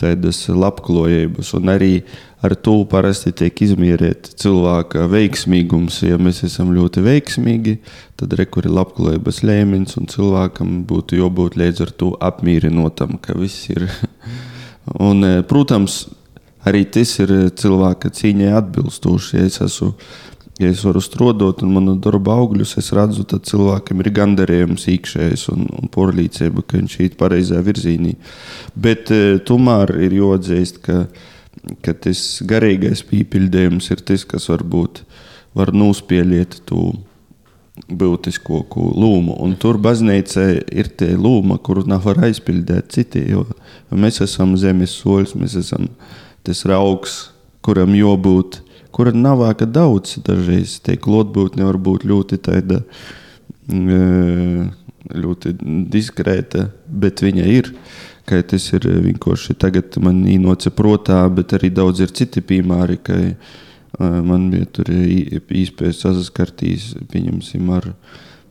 [0.00, 1.92] tādas labklājības, un arī
[2.44, 6.02] ar to parasti tiek izmērīts cilvēka veiksmīgums.
[6.04, 7.76] Ja mēs esam ļoti veiksmīgi,
[8.20, 13.70] tad rekur ir labklājības līmenis, un cilvēkam būtu jābūt līdz ar to apmierinotam, ka viss
[13.72, 13.86] ir.
[15.08, 16.02] un, e, protams,
[16.68, 19.38] arī tas ir cilvēka cīņai atbilstoši.
[19.40, 19.94] Ja es esmu
[20.60, 25.48] ja es varu strādāt un manu darbu augļus, es redzu, ka cilvēkam ir gandarījums iekšējs
[25.54, 28.14] un, un porlīdzība, ka viņš ir pareizā virzienā.
[28.76, 31.04] Bet e, tomēr ir jāatzīst, ka,
[31.84, 35.04] ka tas garīgais pīpildījums ir tas, kas varbūt
[35.56, 36.92] var nospēlēt to
[37.88, 39.36] būtisko lūmu.
[39.40, 43.24] Un tur baznīcā ir tie lūma, kuru nevar aizpildīt citi.
[43.32, 43.46] Jo
[43.90, 45.88] mēs esam zemes soļus, mēs esam
[46.46, 47.30] tas raugs,
[47.64, 48.60] kuram jābūt
[48.92, 50.18] kura nav vāka daudz.
[50.26, 52.82] Dažreiz tie klotbūtne var būt ļoti tāda,
[53.70, 54.70] mm,
[55.14, 55.56] ļoti
[55.92, 57.74] diskrēta, bet viņa ir.
[58.30, 63.16] Tas ir vienkārši tagad man īnoca protā, bet arī daudz ir citi piemēri, ka
[63.98, 67.90] man bija tur īspējas saskartīs, pieņemsim, ar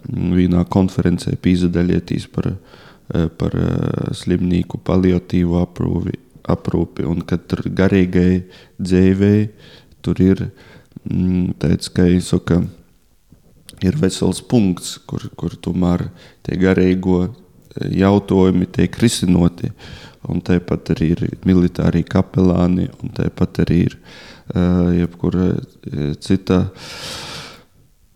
[0.09, 2.51] vienā konferencē pīzadaļieties par,
[3.39, 3.55] par
[4.19, 6.17] slimnīku paliatīvu aprūpi,
[6.49, 8.43] aprūpi un kad tur garīgai
[8.81, 9.47] dzīvei
[10.05, 10.43] tur ir
[11.05, 12.63] mm, tāds, ka saku,
[13.85, 16.09] ir vesels punkts, kur, kur tomēr
[16.43, 17.29] tie garīgo
[17.79, 19.71] jautājumi tiek risinoti.
[20.29, 25.53] Un tāpat arī ir militāri kapelāni, un tāpat arī ir uh, jebkura
[26.19, 27.37] cita uh,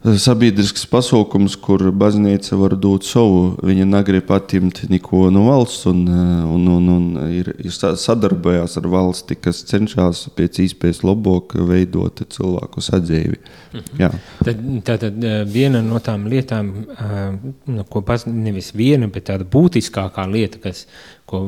[0.03, 3.53] sabiedrisks pasākums, kur baznīca var dot savu.
[3.63, 9.37] Viņa negrib atņemt neko no valsts, un, un, un, un ir, ir sadarbojās ar valsti,
[9.39, 13.39] kas cenšas pēc iespējas labāk veidot cilvēku sadzīvi.
[13.73, 14.19] Mhm.
[14.43, 19.29] Tad, tā tad eh, viena no tām lietām, eh, no ko pas, nevis viena, bet
[19.31, 20.85] tāda būtiskākā lieta, kas
[21.33, 21.41] ko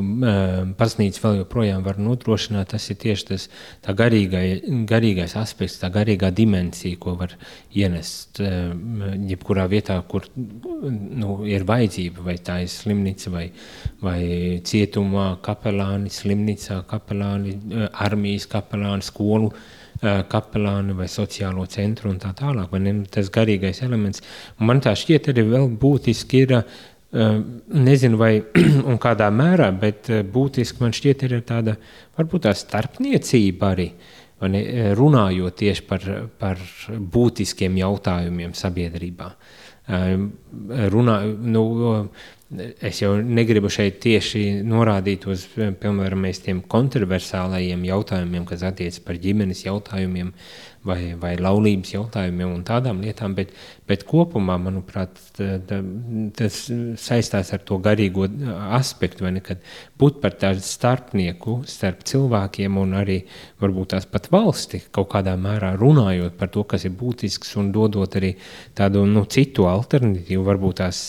[0.80, 3.46] baznīca vēl joprojām var nodrošināt, tas ir tieši tas
[4.00, 4.46] garīgai,
[4.90, 7.36] garīgais aspekts, tā garīgā dimensija, ko var
[7.76, 13.46] ienest jebkurā vietā, kur nu, ir vajadzība, vai tā ir slimnīca, vai,
[14.02, 14.20] vai
[14.66, 17.58] cietumā kapelāni, slimnīcā kapelāni,
[18.08, 19.54] armijas kapelāni, skolu
[20.30, 24.24] kapelāni vai sociālo centru un tā tālāk, vai ne, tas garīgais elements.
[24.60, 26.58] Man tā šķiet arī vēl būtiski ir
[27.16, 28.34] Nezinu, vai
[28.90, 31.78] un kādā mērā, bet būtiski man šķiet, ir tāda
[32.18, 33.90] varbūt tā starpniecība arī.
[34.46, 34.62] Ne,
[34.94, 36.04] runājot tieši par,
[36.38, 36.60] par
[36.92, 39.30] būtiskiem jautājumiem sabiedrībā.
[40.92, 41.16] Runā,
[41.56, 41.64] nu,
[42.84, 49.64] es jau negribu šeit tieši norādīt uz piemēram, tiem kontroversālajiem jautājumiem, kas attiecas par ģimenes
[49.66, 50.34] jautājumiem
[50.86, 53.52] vai, vai laulības jautājumiem un tādām lietām, bet,
[53.90, 55.18] bet kopumā, manuprāt,
[56.38, 56.60] tas
[57.02, 58.28] saistās ar to garīgo
[58.78, 59.64] aspektu, vai ne, kad
[60.00, 63.20] būt par tādu starpnieku starp cilvēkiem un arī
[63.64, 68.20] varbūt tās pat valsti kaut kādā mērā runājot par to, kas ir būtisks un dodot
[68.20, 68.36] arī
[68.78, 71.02] tādu nu, citu alternatīvu, varbūt tās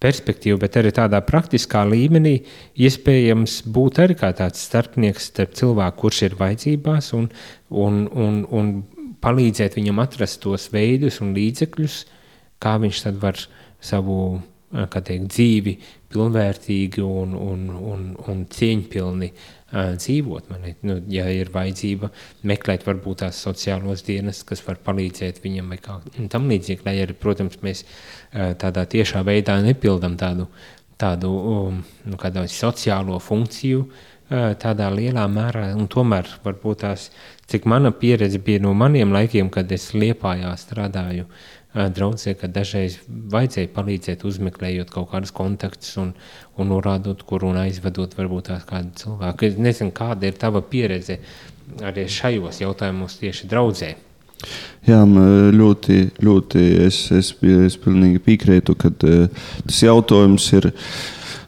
[0.00, 2.38] perspektīvu, bet arī tādā praktiskā līmenī
[2.80, 7.28] iespējams būt arī kā tāds starpnieks starp cilvēku, kurš ir vajadzībās un,
[7.70, 8.70] un, un, un
[9.24, 11.98] palīdzēt viņam atrast tos veidus un līdzekļus,
[12.60, 13.40] kā viņš tad var
[13.80, 15.74] savu teikt, dzīvi
[16.10, 20.50] pilnvērtīgi un, un, un, un cieņpilni uh, dzīvot.
[20.50, 22.10] Man, nu, ja ir vajadzība
[22.46, 25.98] meklēt varbūt tās sociālos dienas, kas var palīdzēt viņam vai kā
[26.30, 30.46] tam līdzīgi, lai arī, protams, mēs uh, tādā tiešā veidā nepildam tādu,
[31.00, 32.20] tādu um, nu,
[32.54, 37.08] sociālo funkciju, uh, tādā lielā mērā, un tomēr varbūt tās,
[37.50, 42.98] cik mana pieredze bija no maniem laikiem, kad es Liepājā strādāju, uh, draudzē, ka dažreiz
[43.06, 46.12] vajadzēja palīdzēt, uzmeklējot kaut kādus kontaktus un,
[46.58, 49.46] un norādot, kur un aizvedot varbūt tās kādu cilvēku.
[49.46, 51.20] Es nezinu, kāda ir tava pieredze
[51.86, 53.92] arī šajos jautājumos tieši draudzē.
[54.88, 55.04] Jā,
[55.52, 60.70] ļoti, ļoti es, es, es pilnīgi piekrītu, ka tas jautājums ir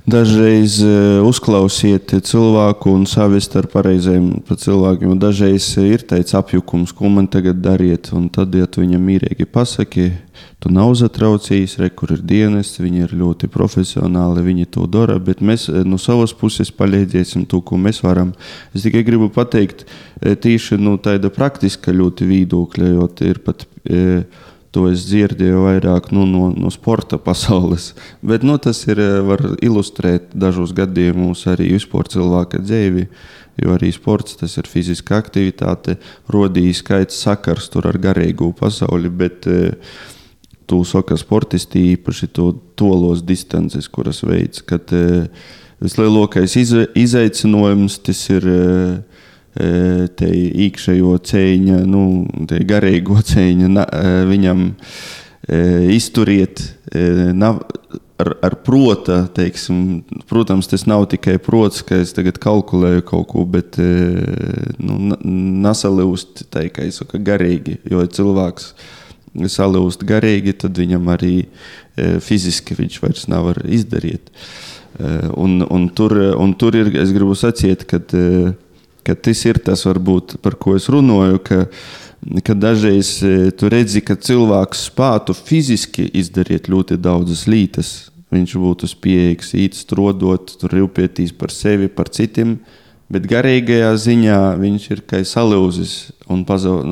[0.08, 0.80] dažreiz
[1.22, 5.14] uzklausiet cilvēku un savest ar pareiziem cilvēkiem.
[5.22, 10.10] Dažreiz ir teicis apjukums, ko man tagad dariet, un tad, ja tu viņam mīrīgi pasaki,
[10.62, 15.42] tu nav zatraucījis, re, kur ir dienas, viņi ir ļoti profesionāli, viņi to dara, bet
[15.42, 18.34] mēs no savas puses palīdzēsim to, ko mēs varam.
[18.74, 19.86] Es tikai gribu pateikt
[20.22, 23.66] tīši no nu, tāda praktiska ļoti viedokļa, jo ir pat.
[23.86, 24.24] E,
[24.72, 27.92] To es dzirdēju vairāk nu, no, no sporta pasaules.
[28.24, 33.06] Bet nu, tas ir, var ilustrēt dažos gadījumos arī vispār cilvēka dzīvi.
[33.60, 35.98] Jo arī sports tas ir fiziska aktivitāte,
[36.32, 39.12] rodīs skaits sakars ar garīgu pasauli.
[39.12, 39.76] Bet, uh,
[40.72, 45.26] tu saki, sportisti īpaši to tolos distances, kuras veids, kad e,
[45.82, 48.62] vislielākais izaicinājums tas ir e,
[49.52, 52.04] te iekšējo cēņa, nu,
[52.48, 53.86] te garīgo cēņa
[54.30, 54.70] viņam
[55.92, 56.62] izturiet
[57.36, 57.60] nav,
[58.22, 63.44] ar, ar prota, teiksim, protams, tas nav tikai prots, ka es tagad kalkulēju kaut ko,
[63.48, 63.78] bet
[64.82, 64.98] nu,
[65.66, 68.72] nasalūst, tā kā es saku, garīgi, jo cilvēks
[69.52, 71.36] salūst garīgi, tad viņam arī
[72.22, 74.30] fiziski viņš vairs nevar izdarīt.
[75.40, 78.50] Un, un, tur, un tur ir, es gribu sacīt, ka, e,
[79.06, 81.64] ka tas ir tas, varbūt, par ko es runāju, ka,
[82.46, 83.18] ka dažreiz
[83.58, 87.92] tu redzi, ka cilvēks spētu fiziski izdarīt ļoti daudzas lietas.
[88.32, 92.56] Viņš būtu spējīgs īt, strodot, rūpēties par sevi, par citiem,
[93.12, 96.46] bet garīgajā ziņā viņš ir kā salūzis un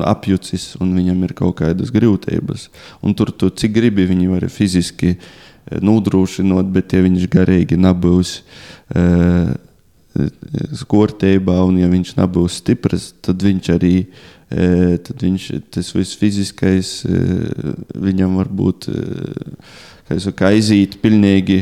[0.05, 2.69] apjucis, un viņam ir kaut kādas grūtības.
[3.01, 8.37] Un tur tu cik gribi viņi var fiziski eh, nodrošināt, bet ja viņš garīgi nebūs
[8.93, 9.01] e,
[10.81, 13.95] skortībā, un ja viņš nebūs stiprs, tad viņš arī
[14.51, 16.89] tad viņš, tas viss fiziskais
[17.95, 18.89] viņam var būt
[20.19, 21.61] saku, aiziet pilnīgi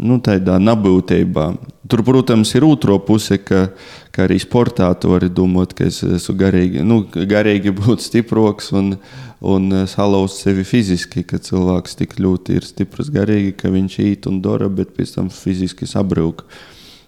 [0.00, 1.50] nu, tādā nabūtībā.
[1.90, 3.66] Tur, protams, ir otrā puse, ka,
[4.14, 8.94] ka arī sportā tu vari domāt, ka es esmu garīgi, nu, garīgi būt stiproks un,
[9.44, 14.40] un salauzt sevi fiziski, ka cilvēks tik ļoti ir stiprs garīgi, ka viņš īt un
[14.44, 16.46] dara, bet pēc tam fiziski sabrūk.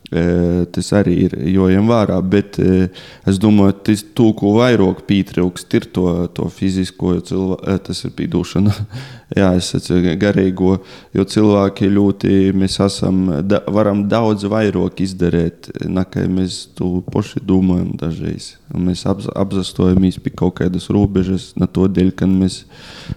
[0.06, 6.06] Tas arī ir jojam vērā, bet es domāju, tas to, ko vairāk pietrūkst, ir to,
[6.36, 8.74] to fizisko, jo cilvēku, tas ir pīdūšana.
[9.40, 10.76] Jā, es teicu garīgo,
[11.16, 17.96] jo cilvēki ļoti, mēs esam, da, varam daudz vairāk izdarīt, nekā mēs to paši domājam
[17.98, 18.52] dažreiz.
[18.70, 22.62] Mēs apzastojamies pie kaut kādas robežas, ne to dēļ, ka mēs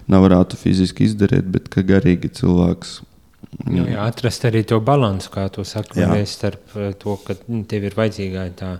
[0.10, 2.98] nevarētu fiziski izdarīt, bet ka garīgi cilvēks
[3.70, 7.36] Nu, jā, atrast arī to līdzsvaru, kā tu saki, starp eh, to, ka
[7.70, 8.72] tev ir vajadzīga tā,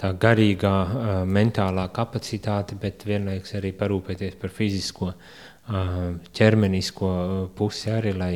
[0.00, 7.10] tā garīgā, uh, mentālā kapacitāte, bet vienlaikus arī parūpēties par fizisko, uh, ķermenisko
[7.56, 8.32] pusi arī, lai,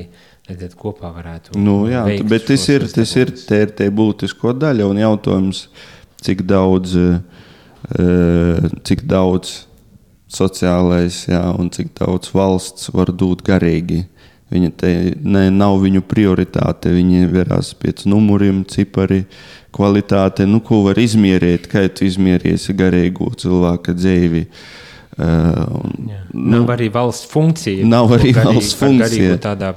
[0.49, 1.57] lai tad kopā varētu.
[1.61, 5.67] Nu, jā, bet tas ir, tas ir te, te būtisko daļa un jautājums,
[6.21, 6.97] cik daudz,
[8.85, 9.55] cik daudz
[10.31, 14.05] sociālais jā, un cik daudz valsts var dot garīgi.
[14.51, 14.91] Viņa te
[15.23, 16.91] ne, nav viņu prioritāte.
[16.91, 19.23] Viņi verās pēc numuriem, cipari,
[19.75, 20.47] kvalitāte.
[20.51, 24.43] Nu, ko var izmērīt, kā tu izmērīsi garīgu cilvēka dzīvi.
[25.21, 25.95] Uh, un,
[26.33, 27.87] nu, nav arī valsts funkcija.
[27.87, 29.39] Nav arī garīgi, valsts funkcija.
[29.45, 29.71] Tādā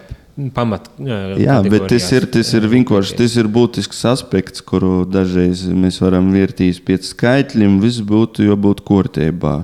[0.55, 0.89] pamat.
[1.37, 6.33] Jā, bet tas ir, tas ir vienkārši tas ir būtisks aspekts, kuru dažreiz mēs varam
[6.33, 7.77] vērtīt pēc skaitļiem.
[7.83, 9.59] Viss būtu jābūt kārtībā.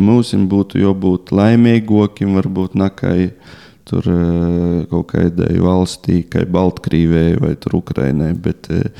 [0.00, 3.32] Mums būtu jābūt laimīgākiem, varbūt nakai.
[3.32, 3.56] Uh,
[3.88, 8.34] tur eh, kaut kādai valstī, kā Baltkrievijai vai Ukrainai.
[8.34, 8.92] Bet, eh,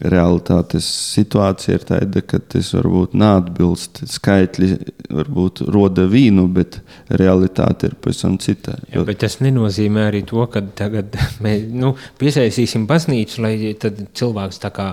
[0.00, 4.04] Realitātes situācija ir tāda, ka tas varbūt neatbilst.
[4.08, 4.68] Skaitļi
[5.10, 6.78] varbūt roda vīnu, bet
[7.18, 8.76] realitāte ir pavisam cita.
[8.94, 14.70] Jā, bet tas nenozīmē arī to, ka tagad mēs nu, piesaistīsim baznīcu, lai cilvēks tā
[14.78, 14.88] kā,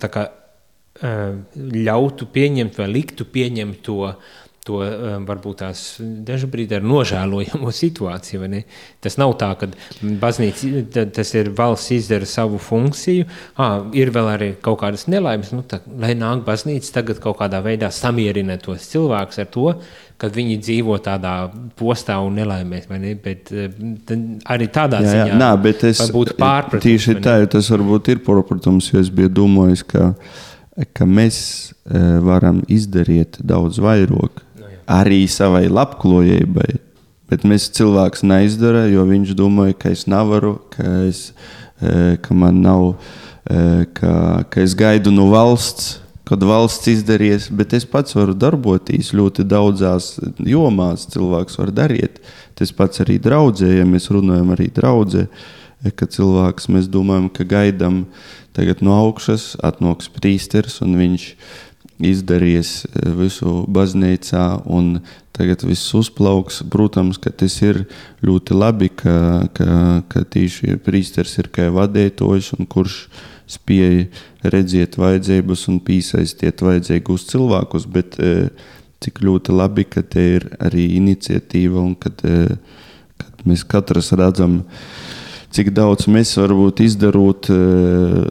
[0.00, 0.26] tā kā
[1.00, 4.10] ļautu pieņemt vai liktu pieņemt to
[4.66, 8.48] to um, varbūt tās dažkārt ar nožēlojamo situāciju.
[9.00, 9.70] Tas nav tā, ka
[10.20, 15.64] baznīca, tas ir valsts izdara savu funkciju, à, ir vēl arī kaut kādas nelaimes, nu,
[15.66, 19.66] tā, lai nāk baznīca tagad kaut kādā veidā samierina tos cilvēkus ar to,
[20.20, 21.34] kad viņi dzīvo tādā
[21.78, 23.14] postā un nelaimēs, ne?
[23.16, 23.48] bet
[24.52, 26.84] arī tādā jā, ziņā nā, bet es, būtu pārpratums.
[26.84, 30.10] Tieši tā, tas varbūt ir protams, jo es biju domājis, ka,
[30.92, 31.40] ka mēs
[32.26, 34.44] varam izdarīt daudz vairāk
[34.90, 36.70] arī savai labklājībai.
[37.30, 41.28] Bet mēs cilvēks neizdara, jo viņš domāja, ka es nevaru, ka, es,
[41.78, 42.86] e, ka man nav,
[43.46, 44.14] e, ka,
[44.50, 50.16] ka es gaidu no valsts, kad valsts izdarīs, bet es pats varu darboties ļoti daudzās
[50.46, 51.06] jomās.
[51.10, 52.20] Cilvēks var darīt.
[52.58, 55.26] Tas pats arī draudzē, ja mēs runājam arī draudzē,
[55.86, 58.04] e, ka cilvēks mēs domājam, ka gaidām
[58.58, 61.69] tagad no augšas atnāks prīsteris un viņš ir
[62.06, 65.00] izdarījis eh, visu baznīcā, un
[65.36, 66.62] tagad viss uzplauks.
[66.72, 67.84] Protams, ka tas ir
[68.26, 69.14] ļoti labi, ka,
[69.56, 69.70] ka,
[70.10, 73.04] ka tieši priesteris ir kā vadītājs, kurš
[73.50, 74.04] spēj
[74.46, 78.50] redzēt vajadzības un piesaistīt vajadzīgus cilvēkus, bet eh,
[79.00, 82.54] cik ļoti labi, ka te ir arī iniciatīva un kad, eh,
[83.20, 85.19] kad mēs katrs redzam, uh,
[85.54, 88.26] cik daudz mēs varbūt izdarot, eh,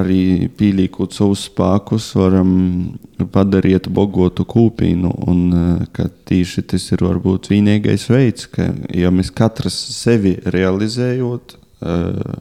[0.00, 2.98] arī pīlīkot savus spēkus, varam
[3.32, 5.12] padarīt bogotu kūpīnu.
[5.28, 11.56] Un eh, ka tieši tas ir varbūt vienīgais veids, ka ja mēs katrs sevi realizējot
[11.56, 12.36] eh,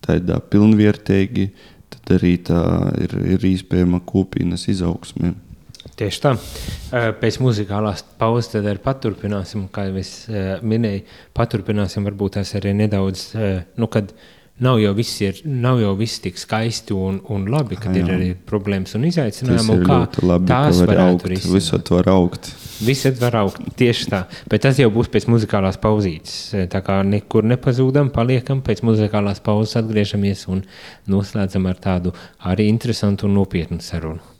[0.00, 1.50] tādā pilnvērtīgi,
[1.92, 2.64] tad arī tā
[3.02, 5.34] ir, ir iespējama kūpīnas izaugsme.
[6.00, 6.34] Tieši tā.
[7.20, 10.12] Pēc muzikālās pauzes tad arī paturpināsim, kā jau es
[10.64, 11.02] minēju,
[11.36, 13.26] paturpināsim varbūt tās arī nedaudz,
[13.76, 14.14] nu, kad
[14.60, 18.02] nav jau viss, ir, nav jau viss tik skaisti un, un labi, kad jā.
[18.02, 19.76] ir arī problēmas un izaicinājumi.
[19.76, 21.54] Un kā labi, tās var varētu risināt.
[21.56, 22.50] Visat var augt.
[22.84, 24.22] Visat var augt, tieši tā.
[24.52, 26.36] Bet tas jau būs pēc muzikālās pauzītes.
[26.72, 30.64] Tā kā nekur nepazūdam, paliekam, pēc muzikālās pauzes atgriežamies un
[31.12, 32.16] noslēdzam ar tādu
[32.52, 34.39] arī interesantu un nopietnu sarunu.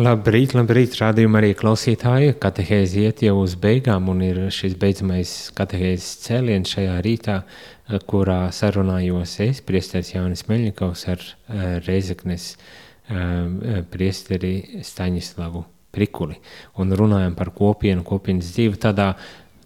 [0.00, 2.32] Labrīt, labrīt, rādījumā arī klausītāji.
[2.40, 8.46] Katehēzi iet jau uz beigām, un ir šis beidzamais katehēzes cēliens šajā rītā, eh, kurā
[8.48, 16.36] sarunājos es, priesteris Jānis Meļņikovs ar uh, Reizeknes uh, priesteri Staņislavu Prikuli.
[16.78, 19.12] Un runājam par kopienu, kopienas dzīvi tādā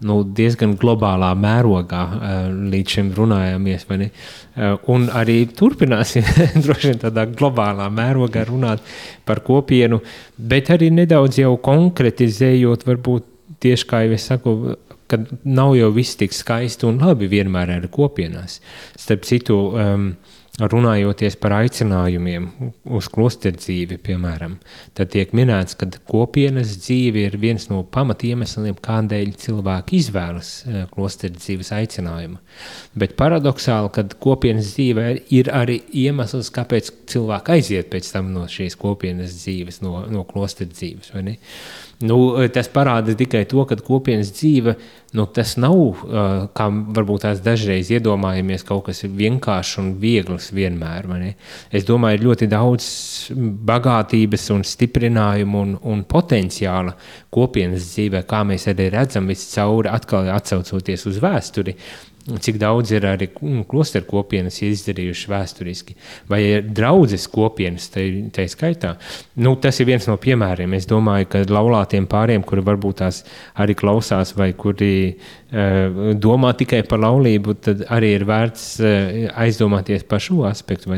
[0.05, 4.09] nu, diezgan globālā mērogā uh, līdz šim ne?
[4.55, 6.25] Uh, un arī turpināsim
[6.65, 8.83] droši vien tādā globālā mērogā runāt
[9.25, 10.01] par kopienu,
[10.37, 13.31] bet arī nedaudz jau konkretizējot, varbūt
[13.63, 14.55] tieši kā jau es saku,
[15.07, 18.59] ka nav jau viss tik skaisti un labi vienmēr ar kopienās.
[18.99, 20.09] Starp citu, um,
[20.59, 22.45] runājoties par aicinājumiem
[22.95, 24.55] uz klosteru dzīvi, piemēram,
[24.95, 31.35] tad tiek minēts, ka kopienas dzīve ir viens no pamatiemesliem, kādēļ cilvēki izvēlas eh, klosteru
[31.35, 32.39] dzīves aicinājumu.
[32.95, 38.79] Bet paradoxāli, ka kopienas dzīve ir arī iemesls, kāpēc cilvēki aiziet pēc tam no šīs
[38.79, 41.11] kopienas dzīves, no, no klosteru dzīves.
[42.03, 42.17] Nu,
[42.51, 44.73] tas parāda tikai to, ka kopienas dzīve
[45.15, 46.67] nu, tas nav, uh, kā
[46.97, 51.07] varbūt tās dažreiz iedomājamies, kaut kas vienkāršs un viegls vienmēr.
[51.71, 52.87] Es domāju, ir ļoti daudz
[53.69, 56.97] bagātības un stiprinājumu un, un potenciāla
[57.33, 61.77] kopienas dzīvē, kā mēs arī redzam viscauri, atkal atcaucoties uz vēsturi.
[62.25, 63.27] Cik daudz ir arī
[63.69, 65.93] klosteru kopienas izdarījušas vēsturiski,
[66.31, 68.95] vai ir draudzes kopienas, tā skaitā.
[69.37, 70.73] Nu, tas ir viens no piemēriem.
[70.73, 73.21] Es domāju, ka laulātiem pāriem, kuri varbūt tās
[73.61, 80.09] arī klausās, vai kuri uh, domā tikai par laulību, tad arī ir vērts uh, aizdomāties
[80.09, 80.89] par šo aspektu,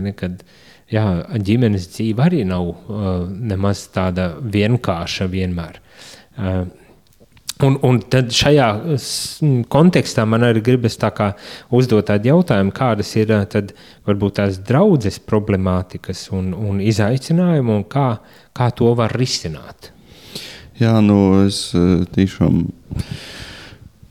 [0.91, 1.05] jā,
[1.43, 5.82] ģimenes dzīve arī nav uh, nemaz tāda vienkārša vienmēr.
[6.38, 6.86] Uh,
[7.66, 8.68] Un, un tad šajā
[9.74, 10.97] kontekstā man arī gribas
[11.74, 13.74] uzdot tādu jautājumu, kādas ir tad,
[14.05, 18.20] varbūt tās draudzes problemātikas un, un izaicinājumi, un kā,
[18.53, 19.91] kā to var risināt.
[20.78, 21.72] Jā, nu es
[22.14, 22.62] tiešām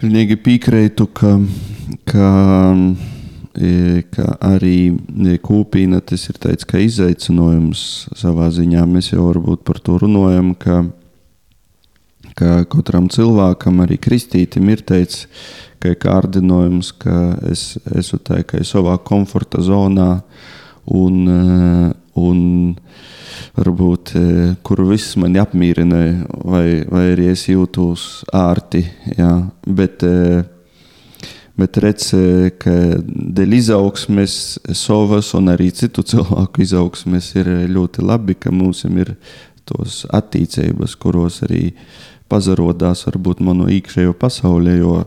[0.01, 1.37] pilnīgi piekrītu, ka,
[2.11, 2.31] ka,
[4.11, 4.79] ka arī
[5.47, 8.83] kūpīna tas ir tāds kā izaicinājums savā ziņā.
[8.91, 10.83] Mēs jau varbūt par to runājam, ka
[12.37, 15.27] ka katram cilvēkam, arī kristītam, ir teicis,
[15.81, 20.11] ka ir kārdinājums, ka es esmu tajā savā komforta zonā
[20.87, 22.77] un, eh, un
[23.57, 28.85] varbūt, eh, kur viss mani apmierina, vai, vai arī es jūtos ārti.
[29.17, 29.51] Jā.
[29.67, 30.45] Bet, eh,
[31.57, 32.11] Bet redz,
[32.61, 32.71] ka
[33.01, 39.17] dēļ izaugsmes, savas un arī citu cilvēku izaugsmes ir ļoti labi, ka mums ir
[39.65, 45.05] tos attīstības, kuros arī uh, pazarodās varbūt manu iekšējo pasauli, jo,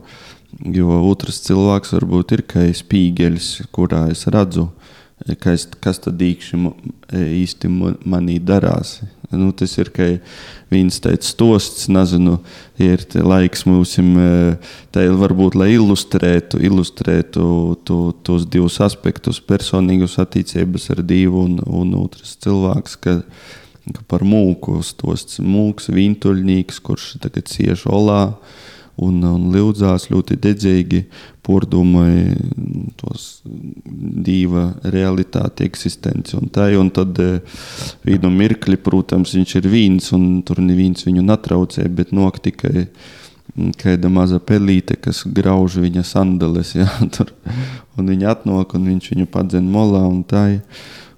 [0.76, 4.68] jo otrs cilvēks varbūt ir kā spīgeļs, kurā es redzu,
[5.42, 6.60] kas, kas tad īkšķi
[7.42, 7.70] īsti
[8.08, 9.00] manī darās.
[9.30, 10.06] Nu, tas ir kā
[10.72, 12.40] viens tāds stosts, nezinu,
[12.82, 17.44] ir laiks mums, ir varbūt, lai ilustrētu, ilustrētu
[17.86, 23.20] to, tos divus aspektus, personīgus attiecības ar Dievu un, un otrs cilvēks, ka,
[24.10, 25.40] par mūku stosts.
[25.44, 28.22] Mūks, vintuļnieks, kurš tagad cieš olā
[29.00, 31.04] un, un lūdzās ļoti dedzīgi,
[31.46, 32.36] pordomāja
[33.00, 36.68] tos dieva realitāti, eksistenci un tā.
[36.78, 37.18] Un tad
[38.04, 42.86] vienu mirkli, protams, viņš ir vīns un tur neviens viņu natraucē, bet nok tikai
[43.80, 46.74] kāda maza pelīte, kas grauž viņa sandeles.
[46.78, 47.32] Jā, tur,
[47.98, 50.46] un viņa atnāk un viņš viņu padzen molā un tā.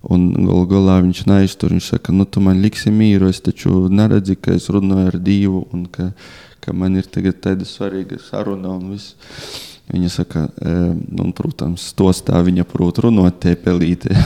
[0.02, 1.74] Un galu galā viņš neiztur.
[1.76, 5.66] Viņš saka, nu, tu man liksi mīru, es taču neredzu, ka es runāju ar Dievu
[5.74, 6.10] un ka,
[6.62, 9.14] ka man ir tagad tāda svarīga saruna un viss.
[9.92, 14.14] Viņa saka, un, protams, to stāv viņa prot runāt tie pelīti.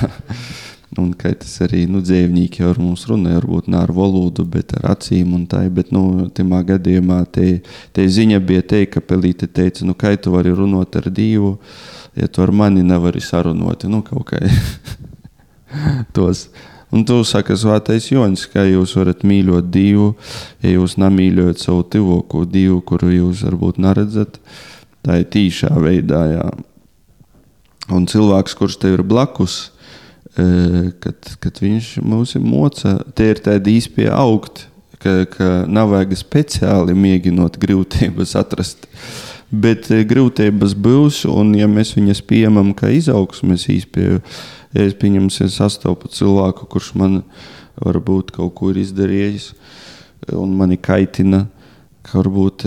[0.96, 4.92] Un kā tas arī nu, dzīvnieki ar mums runāja, varbūt ne ar valodu, bet ar
[4.94, 5.64] acīm un tā.
[5.72, 7.58] Bet, nu, tajā gadījumā te,
[7.92, 11.56] te ziņa bija teikt, ka pelīte teica, nu, kā tu vari runāt ar Dievu,
[12.16, 13.84] ja tu ar mani nevari sarunot.
[13.90, 14.40] Nu, kaut kā
[16.16, 16.46] tos.
[16.94, 20.12] Un tu saki, Svētais Joņš, kā jūs varat mīlēt Dievu,
[20.62, 24.38] ja jūs nemīļojat savu tuvāko Dievu, kuru jūs varbūt neredzat.
[25.06, 26.22] Tā ir tīšā veidā.
[26.30, 26.46] Jā.
[27.94, 29.58] Un cilvēks, kurš tev ir blakus,
[30.36, 34.66] kad, kad viņš mums ir moca, tie ir tādi īsti augt,
[35.02, 38.86] ka, ka nav vajag speciāli mēģinot grūtības atrast.
[39.50, 44.22] Bet grūtības būs, un ja mēs viņas pieņemam kā izaugsmes īstenībā,
[44.74, 47.20] ja es pieņemu, ja sastopu cilvēku, kurš man
[47.78, 49.52] varbūt kaut ko ir izdarījis,
[50.34, 51.44] un mani kaitina,
[52.06, 52.64] ka varbūt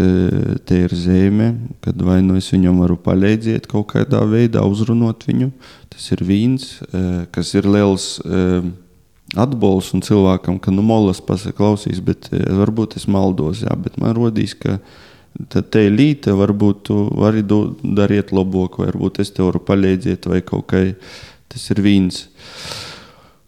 [0.68, 1.54] te ir zeme,
[1.84, 5.52] kad vai nu es viņam varu palīdzēt kaut kādā veidā, uzrunāt viņu.
[5.92, 6.74] Tas ir vīns,
[7.36, 8.18] kas ir liels
[9.40, 14.56] atbalsts un cilvēkam, ka nu molas pasaklausīs, bet varbūt es maldos, jā, bet man rodīs,
[14.60, 14.80] ka
[15.50, 20.70] tad te līte, varbūt tu vari darīt labāk, varbūt es tev varu palīdzēt, vai kaut
[20.74, 20.86] kā
[21.50, 21.82] tas ir.
[21.82, 22.90] Uh,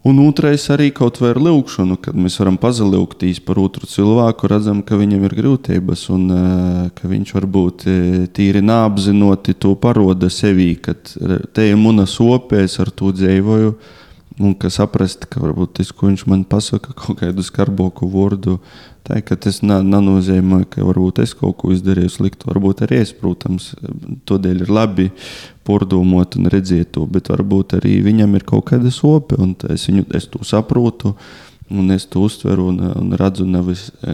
[0.01, 4.79] Un otrais arī kaut vai ar lūkšanu, kad mēs varam pazilūgtīs par otru cilvēku, redzam,
[4.81, 10.71] ka viņam ir grūtības un eh, ka viņš varbūt eh, tīri neapzinoti to paroda sevī,
[10.81, 11.13] kad
[11.53, 13.75] te ir muna sopēs ar to dzīvoju.
[14.41, 18.57] Un ka saprast, ka varbūt tas, ko viņš man pasaka, kaut kādu skarboku vārdu,
[19.07, 22.49] tā ir, tas nenozīmē, ka varbūt es kaut ko izdarīju sliktu.
[22.51, 23.71] Varbūt arī es, protams,
[24.29, 25.07] tādēļ ir labi
[25.67, 30.07] pārdomāt un redzēt to, bet varbūt arī viņam ir kaut kāda sope, un es, viņu,
[30.17, 31.15] es to saprotu.
[31.71, 34.13] Un es to uztveru un, un redzu, nevis e,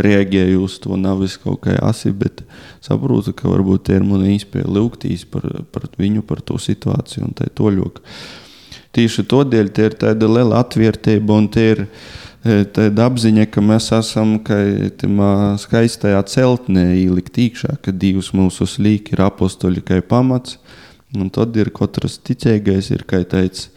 [0.00, 2.40] reaģēju uz to, nevis kaut kā asi, bet
[2.80, 7.36] saprotu, ka varbūt tie ir mani īspēja lūgtīs par, par viņu, par to situāciju un
[7.36, 8.00] tā toļoku.
[8.96, 11.84] Tieši tādēļ tie ir tāda liela atvērtība un tie ir
[12.44, 15.30] tāda apziņa, ka mēs esam tajā
[15.62, 20.58] skaistajā celtnē ielikt iekšā, ka Dievs mūsu slīk ir apostoļi kā pamats.
[21.14, 23.68] Un tad ir katrs ticīgais, ir kā teicis,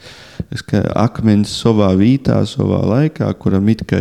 [0.66, 4.00] kā akmens savā vietā, savā laikā, kuram it kā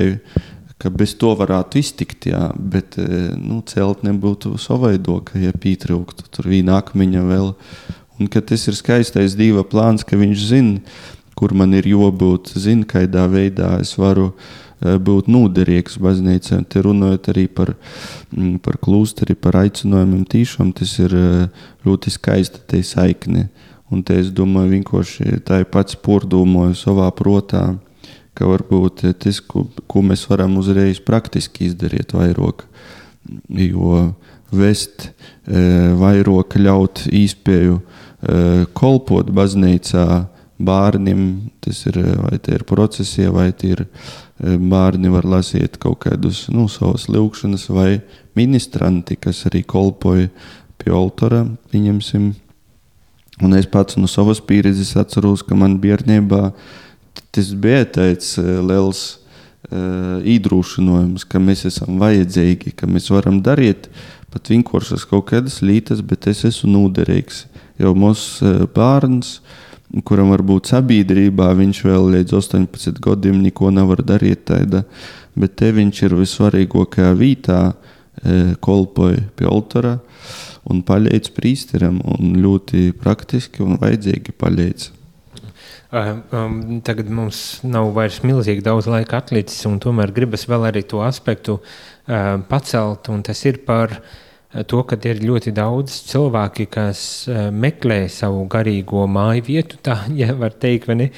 [0.80, 3.06] ka bez to varētu iztikt, jā, bet e,
[3.40, 7.52] nu, celtne būtu savaidoka, ja pietrūktu tur viena akmeņa vēl.
[8.20, 10.96] Un ka tas ir skaistais Dieva plāns, ka viņš zina,
[11.37, 16.62] kur man ir jābūt, zina, kādā veidā es varu eh, būt noderīgs baznīcā.
[16.72, 17.74] Te runājot arī par,
[18.32, 23.49] mm, par klūsteri, par aicinājumiem tīšām, tas ir eh, ļoti skaista te saikne.
[23.93, 27.68] Un te es domāju, vienkārši tā ir pats pordomāju savā protā,
[28.37, 32.64] ka varbūt tas, ko, ko mēs varam uzreiz praktiski izdarīt vairāk,
[33.61, 34.01] jo
[34.57, 37.78] vest eh, vairāk ļaut īspēju
[38.74, 40.07] kolpot baznīcā,
[40.59, 43.84] bērniem, tas ir vai tie ir procesi, vai tie ir
[44.40, 48.00] bērni var lasīt kaut kādus nu, savus lūkšanas, vai
[48.36, 50.30] ministranti, kas arī kolpoja
[50.80, 52.32] pie altora, pieņemsim.
[53.44, 56.50] Un es pats no savas pieredzes atceros, ka man bērnībā
[57.36, 59.02] tas bija tāds liels
[59.68, 63.90] uh, iedrošinājums, ka mēs esam vajadzīgi, ka mēs varam darīt
[64.32, 67.44] pat vienkāršas kaut kādas lietas, bet es esmu noderīgs.
[67.80, 69.62] Jo mūsu bērns uh,
[70.05, 74.47] kuram varbūt sabiedrībā viņš vēl līdz 18 gadiem neko nevar darīt.
[74.51, 74.84] Taida,
[75.38, 79.97] bet te viņš ir vissvarīgākajā vietā, e, kolpoja pie altāra
[80.66, 82.03] un palīdz prīsteram.
[82.36, 84.92] Ļoti praktiski un vajadzīgi palīdz.
[85.97, 90.99] Um, tagad mums nav vairs milzīgi daudz laika atlicis, un tomēr gribas vēl arī to
[91.07, 94.25] aspektu uh, pacelt, un tas ir par uh,
[94.64, 100.32] to, ka ir ļoti daudz cilvēki, kas eh, meklē savu garīgo māju vietu, tā ja
[100.38, 101.11] var teikt, vai ne?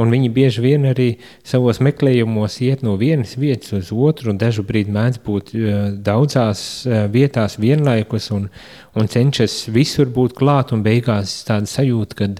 [0.00, 1.08] Un viņi bieži vien arī
[1.44, 5.72] savos meklējumos iet no vienas vietas uz otru, un dažu brīdi mēdz būt uh,
[6.04, 8.48] daudzās uh, vietās vienlaikus, un,
[8.96, 12.30] un cenšas visur būt klāt, un beigās tāda sajūta, ka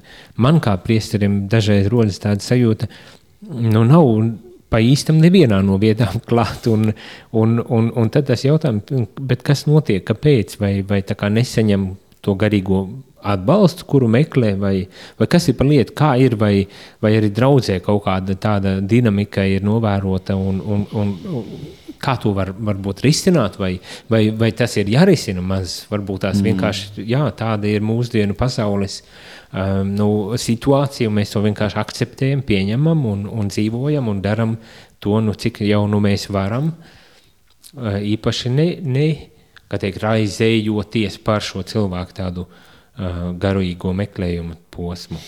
[0.40, 2.88] man kā priesterim dažreiz rodas tāda sajūta,
[3.52, 4.08] nu nav
[4.72, 6.68] pa īstam nevienā no vietām klāt.
[6.72, 6.90] Un,
[7.36, 9.08] un, un, un tad tas jautājums,
[9.44, 11.92] kas notiek, kāpēc, vai, vai tā kā nesaņem
[12.22, 12.86] to garīgo
[13.22, 14.74] atbalstu, kuru meklē, vai,
[15.18, 16.64] vai kas ir par lietu, kā ir, vai,
[17.02, 21.52] vai arī draudzē kaut kāda tāda dinamika ir novērota, un, un, un, un
[22.02, 23.76] kā to var, varbūt risināt, vai,
[24.10, 25.82] vai, vai tas ir jārisina maz.
[25.90, 26.48] Varbūt tās mm.
[26.50, 29.02] vienkārši jā, tāda ir mūsdienu pasaules
[29.52, 30.08] um, nu,
[30.40, 34.56] situācija, un mēs to vienkārši akceptējam, pieņemam un, un dzīvojam un darām
[35.02, 36.72] to, nu, cik jau nu mēs varam.
[37.72, 39.08] Uh, īpaši ne, ne
[39.72, 45.20] teikt, raizējoties par šo cilvēku tādu uh, garīgo meklējumu posmu.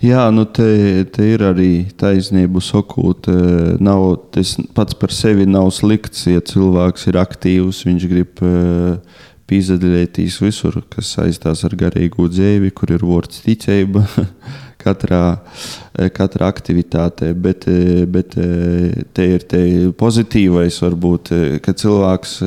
[0.00, 3.26] Jā, nu te, te ir arī taisnība sakot,
[3.84, 9.20] nav, tas pats par sevi nav slikts, ja cilvēks ir aktīvs, viņš grib uh,
[9.50, 14.04] pīzaļēties visur, kas saistās ar garīgu dzīvi, kur ir vārds ticība
[14.84, 15.24] katrā,
[16.16, 17.32] katrā aktivitātē.
[17.34, 17.66] Bet,
[18.14, 18.38] bet
[19.16, 19.62] te ir te
[20.00, 21.34] pozitīvais, varbūt,
[21.64, 22.38] ka cilvēks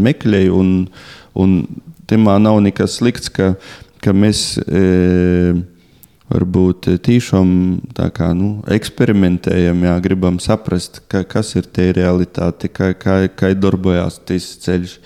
[0.00, 0.74] meklē, un,
[1.34, 1.60] un
[2.10, 3.54] temā nav nekas slikts, ka,
[4.04, 4.48] ka mēs.
[4.64, 5.62] E,
[6.34, 7.48] varbūt tiešām
[8.16, 14.20] kā, nu, eksperimentējam, jā, gribam saprast, ka, kas ir tie realitāte, kā, kā, kā darbojas
[14.26, 14.96] tas ceļš.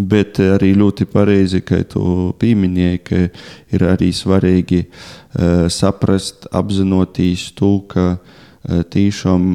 [0.00, 3.18] Bet arī ļoti pareizi, ka tu pieminēji, ka
[3.74, 9.50] ir arī svarīgi uh, saprast, apzinoties to, ka uh, tiešām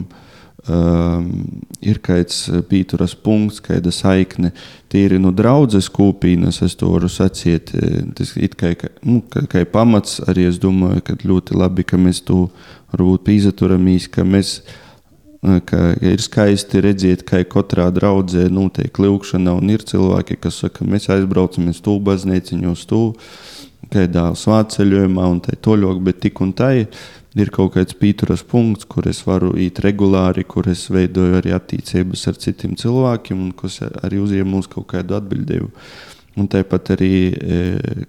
[0.69, 1.31] um,
[1.81, 4.51] ir kāds eh, pīturas punkts, kāda saikne.
[4.91, 7.73] Tīri no draudzes kopīnas es to varu sacīt.
[7.75, 8.73] Eh, tas ir kā,
[9.05, 12.47] nu, kā, kā pamats arī es domāju, ka ļoti labi, ka mēs to
[12.93, 14.81] varbūt pīzaturamies, ka mēs eh,
[15.67, 21.09] ka ir skaisti redzēt, ka katrā draudzē notiek lūkšana, un ir cilvēki, kas saka, mēs
[21.13, 23.03] aizbraucam uz to baznīciņu, uz to
[23.93, 26.71] kādā svētceļojumā un tā toļok, bet tik un tā
[27.35, 32.27] ir kaut kāds pīturas punkts, kur es varu īt regulāri, kur es veidoju arī attiecības
[32.31, 35.69] ar citiem cilvēkiem un kas arī uzņem uz kaut kādu atbildību.
[36.39, 37.59] Un tāpat arī e,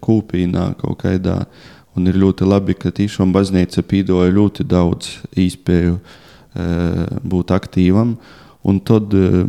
[0.02, 1.42] kūpīnā kaut kādā.
[1.96, 6.24] Un ir ļoti labi, ka tiešām baznīca pīdoja ļoti daudz īspēju e,
[7.26, 8.16] būt aktīvam.
[8.66, 9.44] Un tad, e,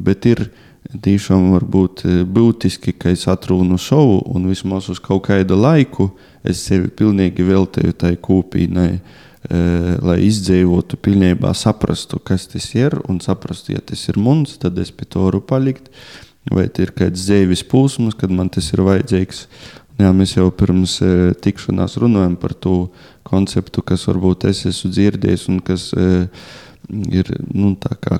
[0.00, 0.46] bet ir
[0.92, 6.10] tiešām varbūt e, būtiski, ka es atrunu šovu un vismaz uz kaut kādu laiku
[6.42, 8.92] es sevi pilnīgi veltīju tai kūpīnai,
[10.06, 14.92] lai izdzīvotu, pilnībā saprastu, kas tas ir un saprastu, ja tas ir mums, tad es
[14.94, 15.90] pie to varu palikt.
[16.50, 19.44] Vai ir kāds dzīves posms, kad man tas ir vajadzīgs.
[20.02, 21.08] Jā, mēs jau pirms e,
[21.44, 22.76] tikšanās runājam par to
[23.28, 26.06] konceptu, kas varbūt es esmu dzirdējis un kas e,
[27.14, 27.74] ir nu,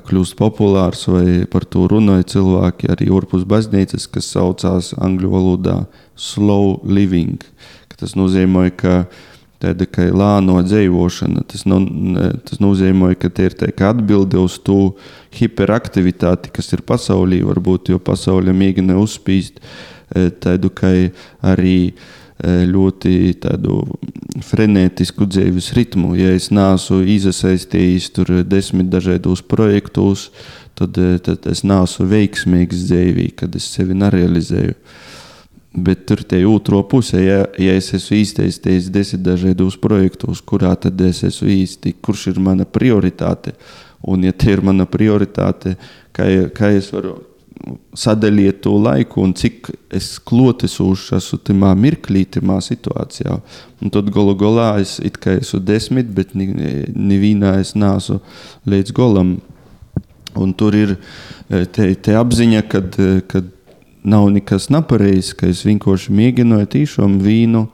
[0.07, 5.77] kļūst populārs, vai par to runāja cilvēki arī ārpus baznīcas, kas saucās angļu valodā
[6.15, 7.43] slow living.
[7.99, 9.03] Tas nozīmē, ka
[9.63, 11.81] tāda kā lāno dzīvošana, tas, no,
[12.47, 13.57] tas nozīmē, ka tie ir
[13.89, 14.93] atbildi uz to
[15.35, 19.92] hiperaktivitāti, kas ir pasaulī, varbūt, jo pasaulē mēģina uzspīst e,
[20.43, 20.91] tādu kā
[21.41, 21.93] arī e,
[22.69, 23.81] ļoti tādu
[24.41, 26.15] frenētisku dzīves ritmu.
[26.17, 30.29] Ja es neesmu iesaistījies tur desmit dažādos projektos,
[30.75, 34.75] tad, eh, tad es neesmu veiksmīgs dzīvī, kad es sevi nerealizēju.
[35.73, 41.01] Bet tur ir otro pusē, ja, ja es esmu īstenībā desmit dažādos projektos, kurā tad
[41.01, 43.55] es esmu īsti, kurš ir mana prioritāte.
[44.05, 45.77] Un, ja tie ir mana prioritāte,
[46.13, 47.15] kā, kā es varu
[47.93, 53.37] sadaliet to laiku, un cik es klotesūšu esmu tajā mirklī, tajā situācijā.
[53.83, 58.19] Un tad galu galā es it kā esmu desmit, bet nevienā es neesmu
[58.69, 59.37] līdz galam.
[60.33, 63.51] Un tur ir e, te, te apziņa, kad, e, kad
[64.03, 67.67] nav nekas nepareizs, ka es vienkārši mēģināju tīšām vīnu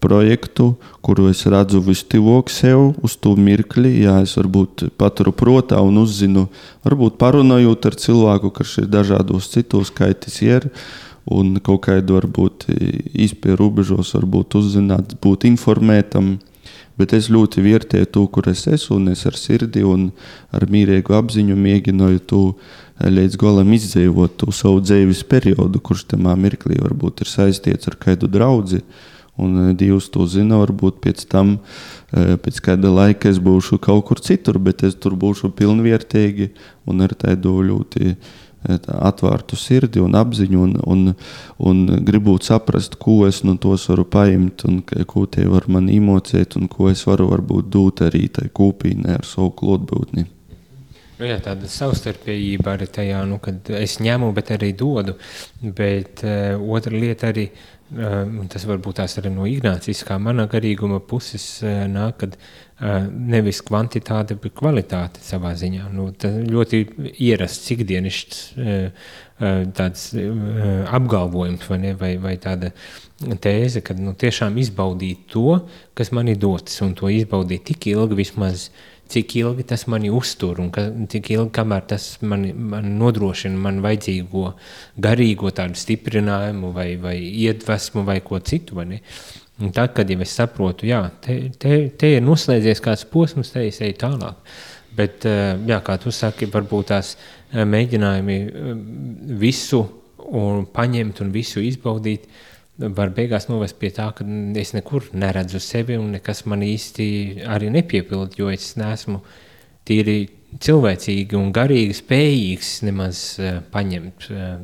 [0.00, 0.72] projektu,
[1.04, 3.92] kuru es redzu vistivāk sev uz to mirkli.
[4.04, 6.48] Jā, es varbūt paturu prātā un uzzinu,
[6.86, 10.70] varbūt parunājot ar cilvēku, kas ir dažādos citos skaitis ir.
[11.30, 12.66] Un kaut kādā varbūt
[13.14, 16.38] izpēju robežos, varbūt uzzināt, būt informētam.
[16.98, 20.10] Bet es ļoti vērtēju to, kur es esmu, un es ar sirdi un
[20.52, 22.42] ar mīlīgu apziņu mēģināju to
[23.02, 28.28] līdz galam izdzīvot, to savu dzīves periodu, kurš tajā mirklī varbūt ir saistīts ar kādu
[28.30, 28.82] draugu
[29.40, 31.56] Un eh, Dievs to zina, varbūt pēc tam,
[32.12, 36.50] eh, pēc kāda laika es būšu kaut kur citur, bet es tur būšu pilnvērtīgi
[36.86, 41.14] un ar tādu ļoti eh, atvērtu sirdi un apziņu, un, un,
[41.64, 46.60] un gribot saprast, ko es no tos varu paimt, un ko tie var man imocēt,
[46.60, 50.28] un ko es varu varbūt dot arī tai kūpīnē ar savu klotbūtni.
[51.22, 55.12] Nu, jā, tāda savstarpējība arī tajā, nu, kad es ņemu, bet arī dodu.
[55.62, 57.44] Bet uh, otra lieta arī
[57.92, 61.44] Tas varbūt tās arī no Ignāciskā manā garīguma puses
[61.92, 62.36] nāk, kad
[63.12, 65.90] nevis kvantitāte, bet kvalitāte savā ziņā.
[65.92, 66.80] Nu, tas ļoti
[67.12, 68.40] ierasts, ikdienišķs
[69.76, 70.06] tāds
[70.96, 72.72] apgalvojums vai, ne, vai, vai tāda
[73.42, 75.60] tēze, ka nu, tiešām izbaudīt to,
[75.98, 78.70] kas man ir dots, un to izbaudīt tik ilgi vismaz,
[79.12, 83.82] cik ilgi tas mani uztur un ka, cik ilgi, kamēr tas mani, man nodrošina man
[83.84, 84.48] vajadzīgo
[85.04, 88.80] garīgo tādu stiprinājumu vai, vai iedvesmu vai ko citu.
[88.80, 89.00] Vai ne?
[89.62, 93.66] un tad, kad jau es saprotu, jā, te, te, te ir noslēdzies kāds posms, te
[93.68, 94.54] es eju tālāk.
[94.96, 98.72] Bet, eh, jā, kā tu saki, varbūt tās eh, mēģinājumi eh,
[99.40, 99.82] visu
[100.32, 102.26] un paņemt un visu izbaudīt,
[102.96, 104.26] var beigās novest pie tā, ka
[104.60, 107.06] es nekur neredzu sevi un nekas man īsti
[107.48, 109.22] arī nepiepild, jo es neesmu
[109.88, 110.18] tīri
[110.62, 114.56] cilvēcīgi un garīgi spējīgs nemaz uh, paņemt, uh,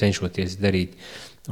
[0.00, 0.98] cenšoties darīt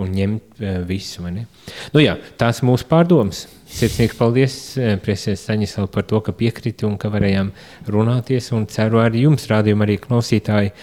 [0.01, 1.25] un ņemt uh, visu.
[1.27, 3.47] Nu, jā, tās ir mūsu pārdomas.
[3.73, 4.55] Sirsnīgs paldies,
[5.01, 7.49] Priesēs Saņislau, par to, ka piekriti un ka varējām
[7.89, 8.51] runāties.
[8.53, 10.75] Un ceru arī jums, rādījumi, arī klausītāji,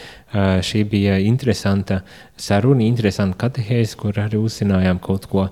[0.66, 2.00] šī bija interesanta
[2.34, 5.46] saruna, interesanta katehēze, kur arī uzzinājām kaut ko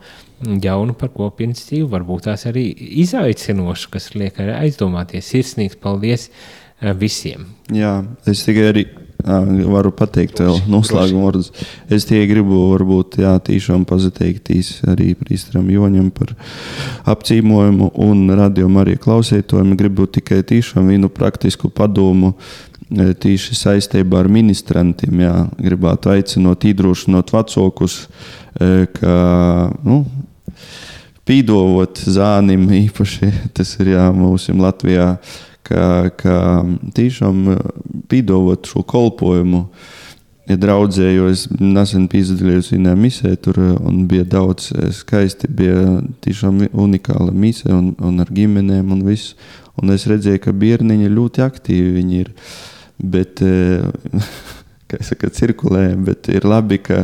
[0.65, 2.65] jaunu par kopienas dzīvi, varbūt tās arī
[3.03, 5.29] izaicinošu, kas liek arī aizdomāties.
[5.29, 6.31] Sirsnīgs paldies
[6.97, 7.51] visiem!
[7.73, 8.87] Jā, es tikai arī
[9.27, 11.51] varu pateikt, vēl noslēguma vārdus.
[11.93, 16.33] Es tikai gribu, varbūt, jā, tiešām pateikties arī Prīsteram Joņam par
[17.13, 19.75] apcīmojumu un radiomu arī klausētojiem.
[19.79, 22.35] Gribu tikai tiešām vienu praktisku padomu.
[22.87, 28.05] Tīši saistībā ar ministrantiem, jā, gribētu aicinot, iedrošinot vecākus,
[28.95, 29.15] ka
[29.83, 30.05] nu,
[31.27, 35.15] pīdovot zānim, īpaši tas ir jā, mūsu Latvijā,
[35.67, 36.39] ka, ka
[36.97, 37.45] tiešām
[38.11, 39.65] pīdovot šo kolpojumu.
[40.47, 45.99] Ja draudzē, jo es nesen piedalījos vienā misē, tur un bija daudz eh, skaisti, bija
[46.23, 49.35] tiešām unikāla mise un, un ar ģimenēm un viss.
[49.77, 52.31] Un es redzēju, ka bērniņi ļoti aktīvi viņi ir.
[52.97, 53.43] Bet,
[54.89, 57.03] kā jau saka, cirkulējam, bet ir labi, ka,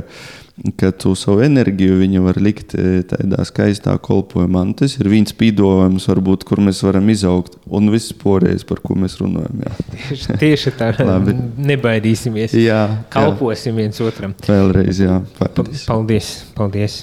[0.77, 4.61] ka tu savu enerģiju viņi var likt eh, tādā skaistā kolpojumā.
[4.67, 7.57] Un tas ir viens pīdojums, varbūt, kur mēs varam izaugt.
[7.73, 9.63] Un viss pārējais, par ko mēs runājam.
[9.65, 10.91] Jā, Tieši, tieši tā,
[11.73, 12.53] nebaidīsimies.
[12.53, 13.01] jā, jā.
[13.13, 14.37] Kalposim viens otram.
[14.47, 15.01] vēlreiz.
[15.03, 15.87] Jā, Pa- paldies.
[15.89, 16.31] Paldies!
[16.57, 17.01] paldies.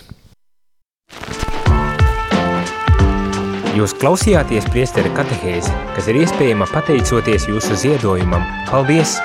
[3.81, 8.43] Jūs klausījāties priesteru katehēzi, kas ir iespējama pateicoties jūsu ziedojumam.
[8.69, 9.17] Paldies!